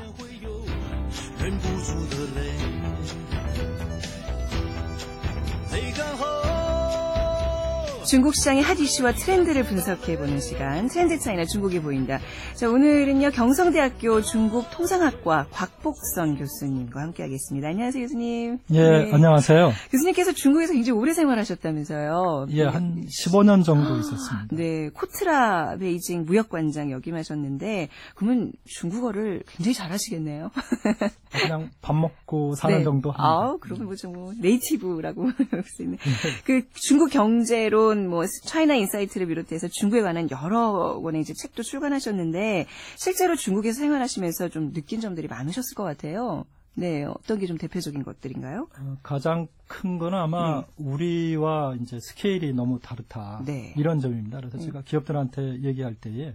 중국 8.12 8.36
시장의 8.36 8.62
핫 8.62 8.78
이슈와 8.78 9.14
트렌드를 9.14 9.64
분석해보는 9.64 10.42
시간, 10.42 10.90
트렌드 10.90 11.18
차이나 11.18 11.46
중국이 11.46 11.80
보인다. 11.80 12.20
자, 12.56 12.70
오늘은요, 12.70 13.32
경성대학교 13.32 14.22
중국 14.22 14.70
통상학과 14.70 15.48
곽복선 15.50 16.36
교수님과 16.36 17.00
함께하겠습니다. 17.04 17.70
안녕하세요, 17.70 18.04
교수님. 18.04 18.58
예, 18.72 18.82
네. 18.82 19.14
안녕하세요. 19.14 19.72
교수님께서 19.92 20.34
중국에서 20.34 20.74
굉장히 20.74 21.00
오래 21.00 21.14
생활하셨다면서요. 21.14 22.48
예, 22.50 22.66
한 22.66 23.06
15년 23.06 23.64
정도 23.64 23.98
있었습니다. 24.00 24.48
네, 24.52 24.90
코트라 24.90 25.78
베이징 25.78 26.26
무역관장 26.26 26.92
역임하셨는데, 26.92 27.88
그러면 28.16 28.52
중국어를 28.66 29.44
굉장히 29.48 29.74
잘하시겠네요. 29.74 30.52
그냥 31.32 31.70
밥 31.82 31.96
먹고 31.96 32.56
사는 32.56 32.80
네. 32.80 32.84
정도 32.84 33.12
합니다. 33.12 33.24
아 33.24 33.56
그러면 33.62 33.86
뭐좀 33.86 34.12
뭐 34.12 34.34
native라고 34.38 35.22
볼 35.50 35.64
수 35.64 35.84
있는. 35.84 35.98
네. 35.98 36.12
그 36.44 36.68
중국 36.74 37.10
경제론 37.10 38.01
뭐 38.10 38.26
차이나 38.46 38.76
인사이트를 38.76 39.28
비롯해서 39.28 39.68
중국에 39.68 40.02
관한 40.02 40.30
여러 40.32 41.00
권의 41.02 41.22
이제 41.22 41.34
책도 41.34 41.64
출간하셨는데, 41.64 42.68
실제로 42.98 43.36
중국에서 43.36 43.80
생활하시면서 43.80 44.50
좀 44.50 44.74
느낀 44.74 45.00
점들이 45.02 45.28
많으셨을 45.28 45.76
것 45.76 45.84
같아요. 45.84 46.46
네, 46.74 47.04
어떤 47.04 47.38
게 47.38 47.46
좀 47.48 47.58
대표적인 47.58 48.04
것들인가요? 48.04 48.70
어, 48.80 48.98
가장 49.04 49.48
큰 49.68 49.98
거는 49.98 50.18
아마 50.18 50.62
네. 50.62 50.66
우리와 50.78 51.76
이제 51.82 52.00
스케일이 52.00 52.54
너무 52.54 52.80
다르다. 52.80 53.44
네. 53.46 53.74
이런 53.78 54.00
점입니다. 54.00 54.38
그래서 54.40 54.58
음. 54.58 54.62
제가 54.62 54.82
기업들한테 54.84 55.64
얘기할 55.64 55.96
때에 55.96 56.34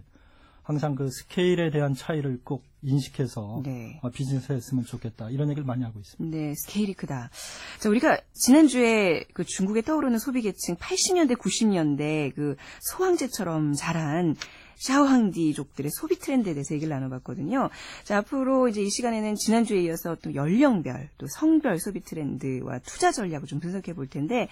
항상 0.67 0.97
그 0.97 1.11
스케일에 1.13 1.71
대한 1.71 1.95
차이를 1.95 2.41
꼭 2.43 2.65
인식해서 2.83 3.63
네. 3.65 4.01
어, 4.03 4.11
비즈니스 4.11 4.53
했으면 4.53 4.85
좋겠다. 4.85 5.31
이런 5.31 5.49
얘기를 5.49 5.65
많이 5.65 5.85
하고 5.85 6.01
있습니다. 6.01 6.37
네, 6.37 6.55
스케일이 6.57 6.93
크다. 6.93 7.31
자, 7.79 7.89
우리가 7.89 8.19
지난주에 8.33 9.27
그 9.33 9.45
중국에 9.45 9.83
떠오르는 9.83 10.19
소비 10.19 10.43
계층 10.43 10.75
80년대, 10.75 11.39
90년대 11.39 12.35
그 12.35 12.57
소황제처럼 12.81 13.75
자란 13.75 14.35
샤오항디족들의 14.75 15.89
소비 15.93 16.19
트렌드에 16.19 16.53
대해서 16.53 16.75
얘기를 16.75 16.93
나눠봤거든요. 16.93 17.71
자, 18.03 18.19
앞으로 18.19 18.67
이제 18.67 18.83
이 18.83 18.91
시간에는 18.91 19.37
지난주에 19.37 19.83
이어서 19.83 20.17
또 20.21 20.35
연령별, 20.35 21.11
또 21.17 21.29
성별 21.29 21.79
소비 21.79 22.01
트렌드와 22.01 22.81
투자 22.81 23.13
전략을 23.13 23.47
좀 23.47 23.61
분석해 23.61 23.95
볼 23.95 24.09
텐데, 24.09 24.49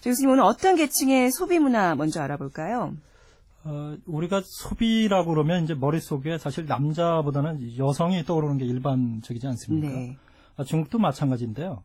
자, 0.00 0.10
교수님 0.10 0.30
오늘 0.30 0.44
어떤 0.44 0.76
계층의 0.76 1.32
소비 1.32 1.58
문화 1.58 1.96
먼저 1.96 2.22
알아볼까요? 2.22 2.94
어, 3.66 3.96
우리가 4.06 4.42
소비라고 4.44 5.30
그러면 5.30 5.64
이제 5.64 5.74
머릿속에 5.74 6.38
사실 6.38 6.66
남자보다는 6.66 7.76
여성이 7.78 8.22
떠오르는 8.24 8.58
게 8.58 8.64
일반적이지 8.64 9.44
않습니까? 9.48 9.88
네. 9.88 10.16
아, 10.56 10.62
중국도 10.62 10.98
마찬가지인데요. 10.98 11.82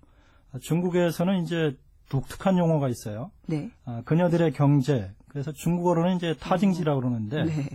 아, 0.54 0.60
중국에서는 0.60 1.42
이제 1.42 1.76
독특한 2.10 2.60
용어가 2.60 2.88
있어요. 2.88 3.32
네. 3.48 3.72
아, 3.86 4.04
그녀들의 4.06 4.54
경제. 4.54 5.12
그래서 5.28 5.52
중국어로는 5.52 6.18
이제 6.18 6.36
타징지라고 6.40 7.02
그러는데 7.02 7.46
네. 7.46 7.70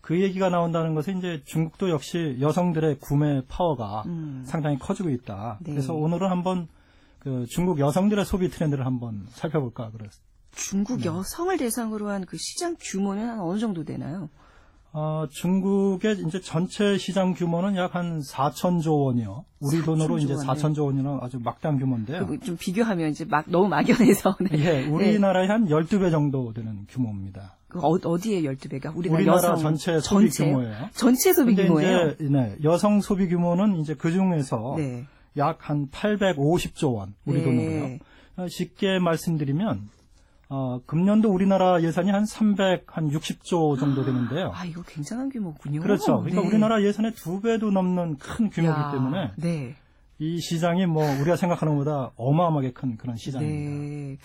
그 0.00 0.22
얘기가 0.22 0.48
나온다는 0.48 0.94
것은 0.94 1.18
이제 1.18 1.42
중국도 1.44 1.90
역시 1.90 2.38
여성들의 2.40 2.98
구매 3.00 3.42
파워가 3.46 4.04
음. 4.06 4.42
상당히 4.46 4.78
커지고 4.78 5.10
있다. 5.10 5.58
네. 5.60 5.72
그래서 5.72 5.92
오늘은 5.92 6.30
한번 6.30 6.68
그 7.18 7.44
중국 7.50 7.78
여성들의 7.78 8.24
소비 8.24 8.48
트렌드를 8.48 8.86
한번 8.86 9.26
살펴볼까 9.28 9.90
그랬어요. 9.90 10.29
중국 10.54 11.04
여성을 11.04 11.56
대상으로 11.56 12.08
한 12.10 12.24
그 12.26 12.36
시장 12.38 12.76
규모는 12.80 13.28
한 13.28 13.40
어느 13.40 13.58
정도 13.58 13.84
되나요? 13.84 14.28
어, 14.92 15.24
중국의 15.30 16.24
이제 16.26 16.40
전체 16.40 16.98
시장 16.98 17.32
규모는 17.34 17.76
약 17.76 17.94
한 17.94 18.20
4천조 18.20 19.04
원이요. 19.06 19.44
우리 19.60 19.78
4천조 19.78 19.84
돈으로 19.84 20.18
이제 20.18 20.34
원, 20.34 20.44
4천조 20.46 20.84
원이나 20.86 21.18
아주 21.22 21.38
막대한 21.38 21.78
규모인데요. 21.78 22.26
그좀 22.26 22.56
비교하면 22.58 23.10
이제 23.10 23.24
막 23.24 23.44
너무 23.48 23.68
막연해서. 23.68 24.36
네. 24.50 24.58
예, 24.58 24.86
우리나라의 24.86 25.48
한 25.48 25.66
12배 25.68 26.10
정도 26.10 26.52
되는 26.52 26.86
규모입니다. 26.88 27.54
그 27.68 27.78
어, 27.78 27.90
어디에 28.02 28.42
12배가? 28.42 28.96
우리나라, 28.96 29.20
우리나라 29.20 29.56
전체 29.56 30.00
소비 30.00 30.28
전체요? 30.28 30.56
규모예요. 30.56 30.88
전체 30.94 31.32
소비 31.32 31.54
규모예요? 31.54 32.14
이제 32.18 32.24
네, 32.28 32.56
여성 32.64 33.00
소비 33.00 33.28
규모는 33.28 33.76
이제 33.78 33.94
그 33.94 34.10
중에서 34.10 34.74
네. 34.76 35.04
약한 35.36 35.88
850조 35.90 36.94
원 36.96 37.14
우리 37.26 37.38
네. 37.38 37.44
돈으로요. 37.44 37.98
어, 38.38 38.48
쉽게 38.48 38.98
말씀드리면 38.98 39.88
어, 40.52 40.80
금년도 40.84 41.30
우리나라 41.30 41.80
예산이 41.80 42.10
한 42.10 42.24
360조 42.24 43.78
정도 43.78 44.04
되는데요. 44.04 44.50
아, 44.52 44.64
이거 44.64 44.82
굉장한 44.82 45.30
규모군요. 45.30 45.80
그렇죠. 45.80 46.18
그러니까 46.20 46.42
네. 46.42 46.48
우리나라 46.48 46.82
예산의 46.82 47.14
두 47.14 47.40
배도 47.40 47.70
넘는 47.70 48.18
큰 48.18 48.50
규모이기 48.50 48.80
야, 48.80 48.90
때문에 48.90 49.30
네. 49.36 49.76
이 50.18 50.40
시장이 50.40 50.86
뭐 50.86 51.04
우리가 51.20 51.36
생각하는 51.36 51.76
것보다 51.76 52.10
어마어마하게 52.16 52.72
큰 52.72 52.96
그런 52.96 53.16
시장입니다. 53.16 53.70
네. 53.70 54.18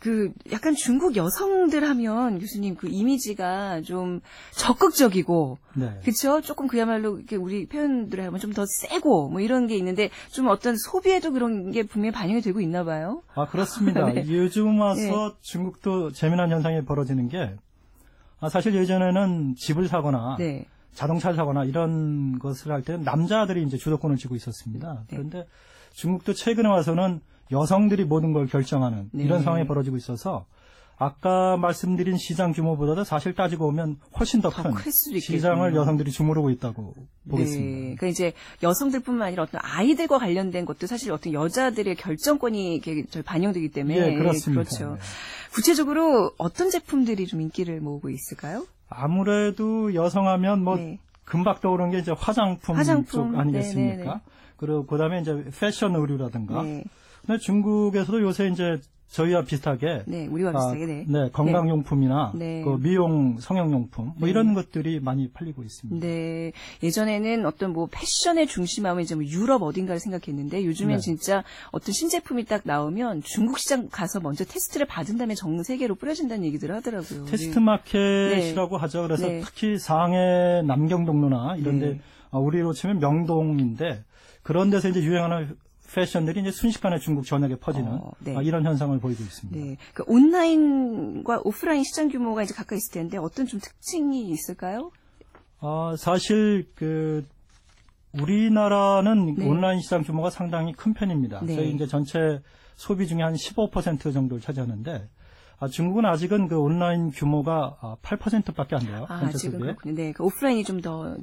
그 0.00 0.32
약간 0.50 0.74
중국 0.74 1.14
여성들 1.14 1.86
하면 1.88 2.38
교수님 2.40 2.74
그 2.74 2.88
이미지가 2.88 3.82
좀 3.82 4.20
적극적이고 4.52 5.58
네. 5.74 5.98
그렇죠? 6.02 6.40
조금 6.40 6.66
그야말로 6.66 7.18
이렇게 7.18 7.36
우리 7.36 7.66
표현들을 7.66 8.24
하면 8.24 8.40
좀 8.40 8.50
더 8.50 8.64
세고 8.66 9.28
뭐 9.28 9.40
이런 9.40 9.66
게 9.68 9.76
있는데 9.76 10.10
좀 10.32 10.48
어떤 10.48 10.76
소비에도 10.76 11.32
그런 11.32 11.70
게 11.70 11.84
분명히 11.84 12.12
반영이 12.12 12.40
되고 12.40 12.60
있나 12.60 12.82
봐요. 12.82 13.22
아, 13.34 13.46
그렇습니다. 13.46 14.06
네. 14.12 14.24
요즘 14.28 14.80
와서 14.80 15.00
네. 15.00 15.34
중국도 15.42 16.10
재미난 16.12 16.50
현상이 16.50 16.84
벌어지는 16.84 17.28
게 17.28 17.54
아, 18.40 18.48
사실 18.48 18.74
예전에는 18.74 19.54
집을 19.56 19.86
사거나 19.86 20.36
네. 20.38 20.66
자동차를 20.94 21.36
사거나 21.36 21.64
이런 21.64 22.38
것을 22.38 22.72
할 22.72 22.82
때는 22.82 23.04
남자들이 23.04 23.62
이제 23.62 23.76
주도권을 23.76 24.16
쥐고 24.16 24.34
있었습니다. 24.34 25.04
네. 25.08 25.16
그런데 25.16 25.46
중국도 25.92 26.32
최근에 26.32 26.68
와서는 26.68 27.20
여성들이 27.52 28.04
모든 28.04 28.32
걸 28.32 28.46
결정하는 28.46 29.08
네. 29.12 29.24
이런 29.24 29.42
상황이 29.42 29.66
벌어지고 29.66 29.96
있어서 29.96 30.46
아까 31.02 31.56
말씀드린 31.56 32.18
시장 32.18 32.52
규모보다도 32.52 33.04
사실 33.04 33.34
따지고 33.34 33.66
보면 33.66 33.96
훨씬 34.18 34.42
더더 34.42 34.62
큰. 34.74 34.90
시장을 34.90 35.74
여성들이 35.74 36.10
주무르고 36.10 36.50
있다고 36.50 36.92
네. 36.94 37.30
보겠습니다. 37.30 37.78
그러니까 37.78 38.06
이제 38.08 38.34
여성들뿐만 38.62 39.28
아니라 39.28 39.44
어떤 39.44 39.62
아이들과 39.64 40.18
관련된 40.18 40.66
것도 40.66 40.86
사실 40.86 41.10
어떤 41.10 41.32
여자들의 41.32 41.94
결정권이 41.94 42.82
반영되기 43.24 43.70
때문에 43.70 43.96
예, 43.96 44.14
그렇습니다. 44.14 44.62
그렇죠. 44.62 44.94
네. 44.96 45.00
구체적으로 45.54 46.32
어떤 46.36 46.68
제품들이 46.68 47.26
좀 47.26 47.40
인기를 47.40 47.80
모으고 47.80 48.10
있을까요? 48.10 48.66
아무래도 48.90 49.94
여성하면 49.94 50.62
뭐 50.62 50.76
네. 50.76 50.98
금방 51.24 51.60
떠오르는 51.60 51.92
게 51.92 51.98
이제 51.98 52.12
화장품, 52.12 52.76
화장품, 52.76 53.32
쪽 53.32 53.38
아니겠습니까? 53.38 53.96
네네네. 53.96 54.20
그리고 54.58 54.84
그다음에 54.84 55.22
이제 55.22 55.44
패션 55.58 55.96
의류라든가. 55.96 56.62
네. 57.22 57.26
근데 57.26 57.38
중국에서도 57.40 58.22
요새 58.22 58.48
이제 58.48 58.80
저희와 59.10 59.42
비슷하게 59.42 60.04
네, 60.06 60.28
우리와 60.28 60.52
비슷하게 60.52 60.86
네. 60.86 61.04
네, 61.08 61.30
건강용품이나 61.32 62.32
네. 62.36 62.62
그 62.62 62.78
미용 62.80 63.38
성형용품 63.40 64.04
뭐 64.04 64.14
네. 64.20 64.30
이런 64.30 64.54
것들이 64.54 65.00
많이 65.00 65.28
팔리고 65.30 65.64
있습니다. 65.64 66.06
네. 66.06 66.52
예전에는 66.82 67.44
어떤 67.44 67.72
뭐 67.72 67.88
패션의 67.90 68.46
중심하면 68.46 69.02
이제 69.02 69.16
뭐 69.16 69.24
유럽 69.24 69.62
어딘가를 69.62 69.98
생각했는데 69.98 70.64
요즘엔 70.64 70.96
네. 70.96 71.00
진짜 71.00 71.42
어떤 71.72 71.92
신제품이 71.92 72.44
딱 72.44 72.62
나오면 72.64 73.22
중국 73.24 73.58
시장 73.58 73.88
가서 73.90 74.20
먼저 74.20 74.44
테스트를 74.44 74.86
받은 74.86 75.18
다음에 75.18 75.34
전 75.34 75.60
세계로 75.60 75.96
뿌려진다는 75.96 76.44
얘기들을 76.44 76.72
하더라고요. 76.76 77.24
테스트 77.24 77.58
네. 77.58 77.64
마켓이라고 77.64 78.76
하죠. 78.76 79.02
그래서 79.02 79.26
네. 79.26 79.40
특히 79.44 79.76
상해 79.76 80.62
남경동로나 80.62 81.56
이런데 81.56 81.86
네. 81.94 82.00
어, 82.30 82.38
우리로 82.38 82.72
치면 82.74 83.00
명동인데 83.00 84.04
그런 84.42 84.70
데서 84.70 84.88
이제 84.88 85.02
유행하는 85.02 85.56
패션들이 85.94 86.40
이제 86.40 86.50
순식간에 86.50 86.98
중국 86.98 87.24
전역에 87.24 87.56
퍼지는 87.56 87.92
어, 87.92 88.12
네. 88.20 88.36
아, 88.36 88.42
이런 88.42 88.64
현상을 88.64 88.98
보이고 89.00 89.22
있습니다. 89.22 89.58
네. 89.58 89.76
그 89.94 90.04
온라인과 90.06 91.42
오프라인 91.44 91.82
시장 91.84 92.08
규모가 92.08 92.42
이제 92.42 92.54
각각 92.54 92.76
있을 92.76 92.92
텐데 92.92 93.18
어떤 93.18 93.46
좀 93.46 93.60
특징이 93.60 94.28
있을까요? 94.30 94.92
아, 95.58 95.94
사실 95.98 96.68
그 96.74 97.26
우리나라는 98.12 99.34
네. 99.36 99.46
온라인 99.46 99.80
시장 99.80 100.02
규모가 100.02 100.30
상당히 100.30 100.72
큰 100.72 100.94
편입니다. 100.94 101.40
네. 101.44 101.54
저희 101.54 101.70
이제 101.72 101.86
전체 101.86 102.40
소비 102.76 103.06
중에 103.06 103.22
한 103.22 103.34
15% 103.34 104.12
정도를 104.12 104.40
차지하는데 104.40 105.08
아, 105.58 105.68
중국은 105.68 106.06
아직은 106.06 106.48
그 106.48 106.58
온라인 106.58 107.10
규모가 107.10 107.76
아, 107.80 107.96
8%밖에 108.02 108.76
안 108.76 108.86
돼요. 108.86 109.06
아, 109.08 109.20
전체 109.20 109.38
소비에. 109.38 109.58
그렇군요. 109.58 109.94
네. 109.94 110.12
그 110.12 110.24
오프라인이 110.24 110.64
좀 110.64 110.80
더 110.80 111.16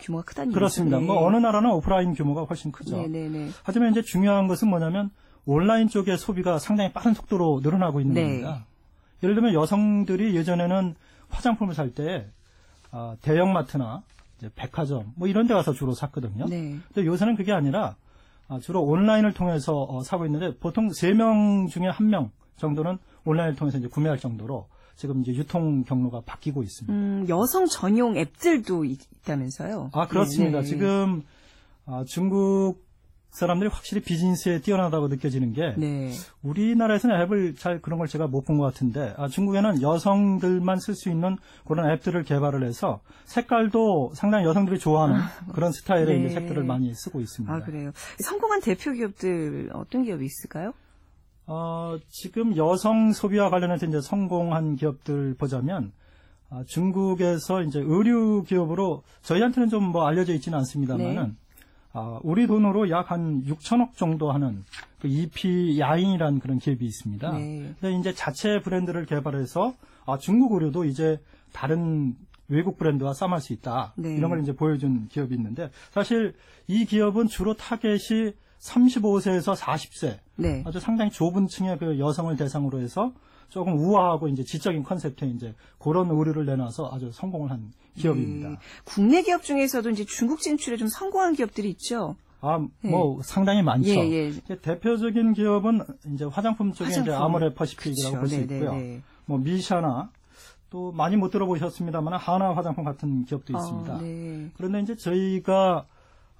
규모가 0.00 0.24
크다는 0.24 0.52
그렇습니다. 0.52 0.98
얘기죠. 0.98 1.12
뭐 1.12 1.26
어느 1.26 1.36
나라는 1.36 1.70
오프라인 1.70 2.14
규모가 2.14 2.44
훨씬 2.44 2.72
크죠. 2.72 2.96
네, 2.96 3.08
네, 3.08 3.28
네. 3.28 3.48
하지만 3.62 3.90
이제 3.90 4.02
중요한 4.02 4.46
것은 4.46 4.68
뭐냐면 4.68 5.10
온라인 5.44 5.88
쪽의 5.88 6.18
소비가 6.18 6.58
상당히 6.58 6.92
빠른 6.92 7.14
속도로 7.14 7.60
늘어나고 7.62 8.00
있는 8.00 8.14
네. 8.14 8.22
겁니다. 8.22 8.66
예를 9.22 9.34
들면 9.34 9.54
여성들이 9.54 10.34
예전에는 10.36 10.94
화장품을 11.28 11.74
살때 11.74 12.26
아, 12.90 13.16
대형마트나 13.22 14.02
이제 14.38 14.50
백화점 14.54 15.12
뭐 15.16 15.28
이런 15.28 15.46
데 15.46 15.54
가서 15.54 15.72
주로 15.72 15.94
샀거든요. 15.94 16.46
네. 16.46 16.76
근데 16.92 17.06
요새는 17.06 17.36
그게 17.36 17.52
아니라 17.52 17.96
아, 18.48 18.58
주로 18.60 18.82
온라인을 18.82 19.32
통해서 19.32 19.82
어, 19.82 20.02
사고 20.02 20.26
있는데 20.26 20.56
보통 20.58 20.88
3명 20.88 21.68
중에 21.70 21.88
1명 21.90 22.30
정도는 22.56 22.98
온라인을 23.24 23.56
통해서 23.56 23.78
이제 23.78 23.88
구매할 23.88 24.18
정도로 24.18 24.68
지금 24.96 25.20
이제 25.22 25.32
유통 25.34 25.84
경로가 25.84 26.22
바뀌고 26.26 26.62
있습니다. 26.62 26.92
음, 26.92 27.26
여성 27.28 27.66
전용 27.66 28.16
앱들도 28.16 28.84
있- 28.84 29.00
있다면서요? 29.22 29.90
아, 29.92 30.06
그렇습니다. 30.06 30.58
네, 30.58 30.62
네. 30.64 30.68
지금 30.68 31.22
아, 31.86 32.04
중국 32.06 32.76
사람들이 33.30 33.70
확실히 33.70 34.02
비즈니스에 34.02 34.60
뛰어나다고 34.60 35.08
느껴지는 35.08 35.54
게 35.54 35.74
네. 35.78 36.12
우리나라에서는 36.42 37.18
앱을 37.22 37.54
잘 37.56 37.80
그런 37.80 37.98
걸 37.98 38.06
제가 38.06 38.26
못 38.26 38.44
본 38.44 38.58
것 38.58 38.64
같은데 38.64 39.14
아, 39.16 39.26
중국에는 39.26 39.80
여성들만 39.80 40.78
쓸 40.80 40.94
수 40.94 41.08
있는 41.08 41.38
그런 41.66 41.90
앱들을 41.90 42.24
개발을 42.24 42.62
해서 42.62 43.00
색깔도 43.24 44.12
상당히 44.14 44.44
여성들이 44.44 44.78
좋아하는 44.78 45.16
그런 45.54 45.72
스타일의 45.72 46.20
네. 46.24 46.28
색들을 46.28 46.62
많이 46.64 46.92
쓰고 46.94 47.20
있습니다. 47.20 47.52
아, 47.54 47.60
그래요. 47.60 47.92
성공한 48.22 48.60
대표 48.60 48.92
기업들 48.92 49.70
어떤 49.72 50.04
기업이 50.04 50.26
있을까요? 50.26 50.74
어, 51.54 51.98
지금 52.08 52.56
여성 52.56 53.12
소비와 53.12 53.50
관련해서 53.50 53.84
이제 53.84 54.00
성공한 54.00 54.76
기업들 54.76 55.34
보자면 55.34 55.92
아, 56.48 56.64
중국에서 56.66 57.62
이제 57.62 57.78
의류 57.78 58.42
기업으로 58.44 59.02
저희한테는 59.20 59.68
좀 59.68 59.92
뭐 59.92 60.06
알려져 60.06 60.32
있지는 60.32 60.56
않습니다만은 60.60 61.14
네. 61.14 61.32
아, 61.92 62.18
우리 62.22 62.46
돈으로 62.46 62.88
약 62.88 63.10
한 63.10 63.44
6천억 63.44 63.96
정도 63.96 64.32
하는 64.32 64.64
그 64.98 65.08
EP 65.08 65.78
야인이라는 65.78 66.38
그런 66.38 66.58
기업이 66.58 66.86
있습니다. 66.86 67.32
네. 67.32 67.74
근데 67.80 67.98
이제 67.98 68.14
자체 68.14 68.60
브랜드를 68.62 69.04
개발해서 69.04 69.74
아, 70.06 70.16
중국 70.16 70.52
의류도 70.54 70.86
이제 70.86 71.20
다른 71.52 72.16
외국 72.48 72.78
브랜드와 72.78 73.12
싸움할 73.12 73.42
수 73.42 73.52
있다. 73.52 73.92
네. 73.96 74.14
이런 74.16 74.30
걸 74.30 74.40
이제 74.40 74.54
보여준 74.54 75.06
기업이 75.08 75.34
있는데 75.34 75.70
사실 75.90 76.34
이 76.66 76.86
기업은 76.86 77.26
주로 77.28 77.52
타겟이 77.54 78.32
35세에서 78.62 79.56
40세 79.56 80.18
네. 80.36 80.62
아주 80.66 80.80
상당히 80.80 81.10
좁은 81.10 81.48
층의 81.48 81.78
그 81.78 81.98
여성을 81.98 82.34
대상으로 82.36 82.80
해서 82.80 83.12
조금 83.48 83.78
우아하고 83.78 84.28
이제 84.28 84.44
지적인 84.44 84.82
컨셉의 84.82 85.30
이제 85.34 85.54
그런 85.78 86.10
의류를 86.10 86.46
내놔서 86.46 86.90
아주 86.92 87.10
성공을 87.12 87.50
한 87.50 87.72
기업입니다. 87.96 88.48
네. 88.48 88.56
국내 88.84 89.22
기업 89.22 89.42
중에서도 89.42 89.90
이제 89.90 90.04
중국 90.04 90.40
진출에 90.40 90.76
좀 90.76 90.88
성공한 90.88 91.34
기업들이 91.34 91.68
있죠. 91.70 92.16
아, 92.40 92.58
뭐 92.80 93.20
상당히 93.22 93.62
많죠. 93.62 93.90
예, 93.90 94.32
예. 94.50 94.56
대표적인 94.56 95.34
기업은 95.34 95.80
이제 96.14 96.24
화장품 96.24 96.72
쪽에 96.72 96.90
이제 96.90 97.00
화장품. 97.00 97.24
아모레 97.24 97.54
퍼시픽이라고 97.54 98.16
그렇죠. 98.16 98.18
볼수 98.18 98.36
네, 98.36 98.42
있고요. 98.42 98.72
네, 98.72 98.80
네. 98.80 99.02
뭐 99.26 99.38
미샤나 99.38 100.10
또 100.70 100.90
많이 100.90 101.16
못 101.16 101.30
들어보셨습니다만 101.30 102.14
하나 102.14 102.54
화장품 102.54 102.84
같은 102.84 103.24
기업도 103.26 103.56
아, 103.56 103.60
있습니다. 103.60 103.98
네. 103.98 104.50
그런데 104.56 104.80
이제 104.80 104.96
저희가 104.96 105.86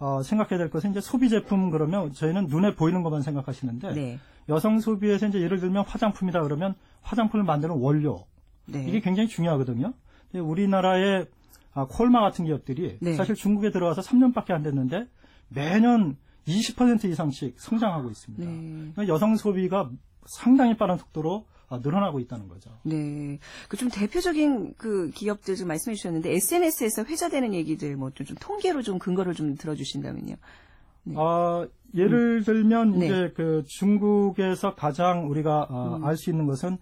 어, 0.02 0.20
생각해야 0.20 0.58
될 0.58 0.68
것은 0.68 0.90
이제 0.90 1.00
소비 1.00 1.28
제품 1.28 1.70
그러면 1.70 2.12
저희는 2.12 2.48
눈에 2.48 2.74
보이는 2.74 3.04
것만 3.04 3.22
생각하시는데 3.22 3.94
네. 3.94 4.18
여성 4.48 4.80
소비에서 4.80 5.28
이제 5.28 5.40
예를 5.40 5.60
들면 5.60 5.84
화장품이다 5.86 6.42
그러면 6.42 6.74
화장품을 7.02 7.44
만드는 7.44 7.76
원료 7.76 8.26
네. 8.66 8.84
이게 8.88 9.00
굉장히 9.00 9.28
중요하거든요. 9.28 9.94
근데 10.32 10.40
우리나라의 10.40 11.26
아, 11.72 11.86
콜마 11.88 12.20
같은 12.20 12.46
기업들이 12.46 12.98
네. 13.00 13.14
사실 13.14 13.36
중국에 13.36 13.70
들어와서 13.70 14.02
3년밖에 14.02 14.50
안 14.50 14.64
됐는데 14.64 15.06
매년 15.48 16.16
20% 16.48 17.04
이상씩 17.04 17.60
성장하고 17.60 18.10
있습니다. 18.10 18.44
네. 18.44 18.92
그러니까 18.94 19.06
여성 19.06 19.36
소비가 19.36 19.88
상당히 20.26 20.76
빠른 20.76 20.98
속도로 20.98 21.46
아, 21.46 21.51
늘어나고 21.78 22.20
있다는 22.20 22.48
거죠. 22.48 22.70
네. 22.82 23.38
그 23.68 23.76
좀 23.76 23.88
대표적인 23.90 24.74
그 24.76 25.10
기업들 25.10 25.56
좀 25.56 25.68
말씀해 25.68 25.94
주셨는데 25.94 26.32
SNS에서 26.34 27.04
회자되는 27.04 27.54
얘기들 27.54 27.96
뭐 27.96 28.10
좀 28.10 28.26
통계로 28.40 28.82
좀 28.82 28.98
근거를 28.98 29.34
좀 29.34 29.56
들어주신다면요. 29.56 30.36
네. 31.04 31.14
아, 31.18 31.66
예를 31.94 32.44
들면 32.44 32.98
네. 32.98 33.06
이제 33.06 33.32
그 33.34 33.64
중국에서 33.66 34.74
가장 34.74 35.28
우리가 35.30 35.68
음. 35.98 36.04
알수 36.04 36.30
있는 36.30 36.46
것은 36.46 36.78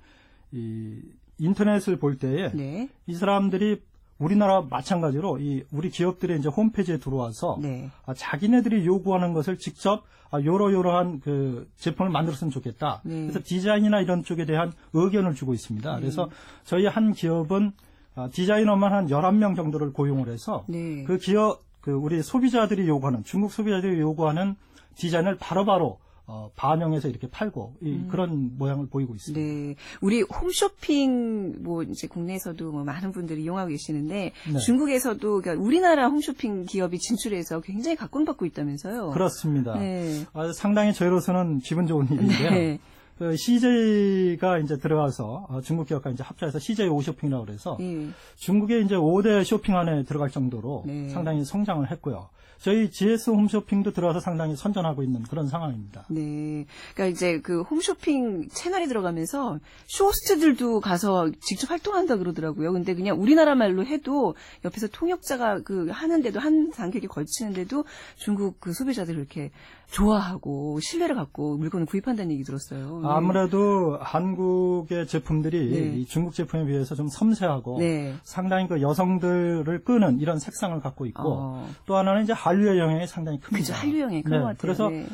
이 0.53 1.00
인터넷을 1.38 1.96
볼 1.96 2.18
때에 2.18 2.50
네. 2.53 2.88
이 3.07 3.14
사람들이 3.14 3.83
우리나라 4.18 4.61
마찬가지로 4.61 5.38
이 5.38 5.64
우리 5.72 5.88
기업들의 5.88 6.38
이제 6.38 6.48
홈페이지에 6.50 6.98
들어와서 6.98 7.59
네. 7.62 7.88
아, 8.05 8.12
자기네들이 8.12 8.85
요구하는 8.85 9.33
것을 9.33 9.57
직접 9.57 10.05
아, 10.31 10.40
요러 10.40 10.73
요러한 10.73 11.21
그 11.21 11.69
제품을 11.77 12.11
만들었으면 12.11 12.51
좋겠다. 12.51 13.03
네. 13.05 13.23
그래서 13.23 13.40
디자인이나 13.43 14.01
이런 14.01 14.23
쪽에 14.23 14.45
대한 14.45 14.73
의견을 14.93 15.35
주고 15.35 15.55
있습니다. 15.55 15.97
그래서 15.99 16.31
저희 16.64 16.87
한 16.87 17.12
기업은 17.12 17.73
아, 18.14 18.29
디자이너만 18.33 18.93
한 18.93 19.07
11명 19.07 19.57
정도를 19.57 19.93
고용을 19.93 20.29
해서 20.29 20.64
네. 20.69 21.05
그 21.05 21.19
기업 21.19 21.64
그 21.81 21.93
우리 21.93 22.23
소비자들이 22.23 22.87
요구하는 22.87 23.25
중국 23.25 23.53
소비자들이 23.53 24.01
요구하는 24.01 24.55
디자인을 24.97 25.37
바로바로 25.37 25.99
어, 26.33 26.49
반영해서 26.55 27.09
이렇게 27.09 27.29
팔고 27.29 27.75
이, 27.83 28.05
그런 28.09 28.57
모양을 28.57 28.87
보이고 28.87 29.16
있습니다. 29.16 29.40
음. 29.40 29.66
네. 29.71 29.75
우리 30.01 30.23
홈쇼핑, 30.23 31.61
뭐, 31.64 31.83
이제 31.83 32.07
국내에서도 32.07 32.71
뭐 32.71 32.85
많은 32.85 33.11
분들이 33.11 33.43
이용하고 33.43 33.71
계시는데, 33.71 34.33
네. 34.53 34.59
중국에서도, 34.61 35.40
그러니까 35.40 35.61
우리나라 35.61 36.07
홈쇼핑 36.07 36.66
기업이 36.66 37.01
진출해서 37.01 37.61
굉장히 37.62 37.97
각광받고 37.97 38.47
있다면서요. 38.47 39.11
그렇습니다. 39.11 39.77
네. 39.77 40.25
아, 40.33 40.53
상당히 40.53 40.93
저희로서는 40.93 41.59
기분 41.59 41.88
좋은 41.88 42.07
일인데요. 42.09 42.51
네. 42.51 42.79
그 43.19 43.37
CJ가 43.37 44.59
이제 44.59 44.79
들어가서 44.79 45.47
어, 45.51 45.61
중국 45.61 45.88
기업과 45.88 46.11
이제 46.11 46.23
합쳐서 46.23 46.59
CJ 46.59 46.88
오쇼핑이라고 46.88 47.45
그래서 47.45 47.77
예. 47.81 48.09
중국의 48.37 48.87
이제 48.87 48.95
5대 48.95 49.45
쇼핑 49.45 49.77
안에 49.77 50.05
들어갈 50.05 50.31
정도로 50.31 50.85
네. 50.87 51.11
상당히 51.11 51.45
성장을 51.45 51.90
했고요. 51.90 52.31
저희 52.61 52.90
GS 52.90 53.31
홈쇼핑도 53.31 53.92
들어가서 53.92 54.20
상당히 54.20 54.55
선전하고 54.55 55.03
있는 55.03 55.23
그런 55.23 55.49
상황입니다. 55.49 56.05
네. 56.11 56.66
그러니까 56.94 57.07
이제 57.07 57.40
그 57.40 57.62
홈쇼핑 57.62 58.49
채널에 58.51 58.87
들어가면서 58.87 59.59
쇼호스트들도 59.87 60.81
가서 60.81 61.31
직접 61.40 61.70
활동한다 61.70 62.16
그러더라고요. 62.16 62.73
근데 62.73 62.94
그냥 62.94 63.20
우리나라 63.20 63.55
말로 63.55 63.85
해도 63.87 64.35
옆에서 64.64 64.88
통역자가 64.88 65.62
그 65.62 65.88
하는데도 65.90 66.38
한 66.38 66.70
단계에 66.70 67.01
걸치는데도 67.09 67.85
중국 68.16 68.61
그 68.61 68.75
소비자들을 68.75 69.18
이렇게 69.18 69.51
좋아하고 69.90 70.79
신뢰를 70.81 71.16
갖고 71.16 71.57
물건을 71.57 71.87
구입한다는 71.87 72.33
얘기 72.33 72.44
들었어요. 72.44 73.01
네. 73.01 73.09
아무래도 73.09 73.99
한국의 74.01 75.07
제품들이 75.07 75.70
네. 75.70 75.99
이 75.99 76.07
중국 76.07 76.35
제품에 76.35 76.64
비해서 76.66 76.94
좀 76.94 77.09
섬세하고 77.09 77.79
네. 77.79 78.14
상당히 78.23 78.68
그 78.68 78.81
여성들을 78.81 79.85
끄는 79.85 80.20
이런 80.20 80.38
색상을 80.38 80.79
갖고 80.81 81.07
있고 81.07 81.23
어. 81.27 81.68
또 81.87 81.96
하나는 81.96 82.23
이제 82.23 82.33
한류의 82.51 82.79
영향이 82.79 83.07
상당히 83.07 83.41
큽니다. 83.41 83.59
그죠. 83.59 83.73
한류형이 83.75 84.23
큰 84.23 84.31
네, 84.31 84.39
것 84.39 84.43
같아요. 84.45 84.59
그래서 84.61 84.89
네. 84.91 85.07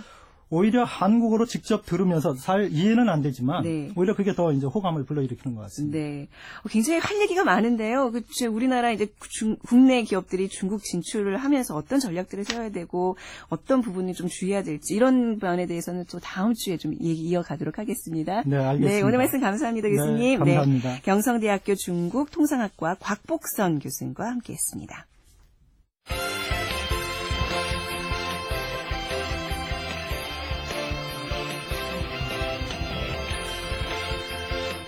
오히려 0.49 0.85
한국어로 0.85 1.44
직접 1.44 1.85
들으면서 1.85 2.37
잘 2.37 2.70
이해는 2.70 3.09
안 3.09 3.20
되지만 3.20 3.64
네. 3.64 3.90
오히려 3.96 4.14
그게 4.14 4.33
더 4.33 4.53
이제 4.53 4.64
호감을 4.64 5.05
불러일으키는 5.05 5.57
것 5.57 5.62
같습니다. 5.62 5.99
네. 5.99 6.29
어, 6.62 6.68
굉장히 6.68 7.01
할 7.01 7.20
얘기가 7.20 7.42
많은데요. 7.42 8.12
그, 8.12 8.22
저, 8.38 8.49
우리나라 8.49 8.92
이제 8.92 9.09
중- 9.29 9.57
국내 9.66 10.05
기업들이 10.05 10.49
중국 10.49 10.85
진출을 10.85 11.37
하면서 11.38 11.75
어떤 11.75 11.99
전략들을 11.99 12.44
세워야 12.44 12.70
되고 12.70 13.16
어떤 13.49 13.83
부분을 13.83 14.14
좀 14.14 14.29
주의해야 14.29 14.62
될지 14.62 14.94
이런 14.94 15.40
부분에 15.40 15.66
대해서는 15.66 16.05
또 16.09 16.20
다음 16.20 16.55
주에 16.55 16.77
좀 16.77 16.92
얘기 16.92 17.22
이어가도록 17.22 17.81
하겠습니다. 17.81 18.42
네, 18.46 18.57
알겠습니다. 18.57 19.05
오늘 19.05 19.18
말씀 19.18 19.40
감사합니다, 19.40 19.88
네, 19.88 19.96
교수님. 19.96 20.38
감사합니다. 20.38 21.01
경성대학교 21.03 21.75
중국 21.75 22.31
통상학과 22.31 22.94
곽복선 23.01 23.81
교수님과 23.81 24.25
함께했습니다. 24.25 25.07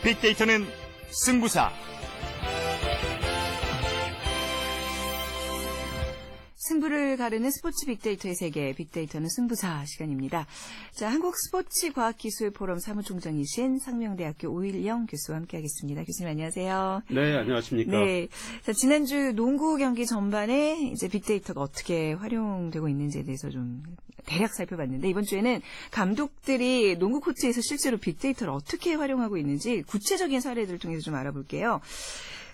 빅데이터는 0.09 0.67
승부사. 1.11 1.71
승부를 6.69 7.17
가르는 7.17 7.51
스포츠 7.51 7.87
빅데이터의 7.87 8.35
세계, 8.35 8.75
빅데이터는 8.75 9.29
승부사 9.31 9.87
시간입니다. 9.87 10.47
자, 10.93 11.11
한국 11.11 11.35
스포츠 11.39 11.93
과학기술 11.93 12.51
포럼 12.51 12.79
사무총장이신 12.79 13.79
상명대학교 13.79 14.49
오일영 14.49 15.07
교수와 15.07 15.39
함께하겠습니다. 15.39 16.05
교수님 16.05 16.31
안녕하세요. 16.31 17.03
네, 17.11 17.37
안녕하십니까. 17.37 17.91
네. 17.91 18.29
자, 18.63 18.73
지난주 18.75 19.33
농구 19.35 19.79
경기 19.79 20.05
전반에 20.05 20.91
이제 20.93 21.09
빅데이터가 21.09 21.63
어떻게 21.63 22.13
활용되고 22.13 22.87
있는지에 22.89 23.23
대해서 23.23 23.49
좀 23.49 23.83
대략 24.27 24.53
살펴봤는데 24.53 25.09
이번 25.09 25.25
주에는 25.25 25.63
감독들이 25.91 26.99
농구 26.99 27.21
코트에서 27.21 27.63
실제로 27.63 27.97
빅데이터를 27.97 28.53
어떻게 28.53 28.93
활용하고 28.93 29.39
있는지 29.39 29.83
구체적인 29.83 30.43
사례들을 30.43 30.79
통해서 30.79 31.01
좀 31.01 31.15
알아볼게요. 31.15 31.81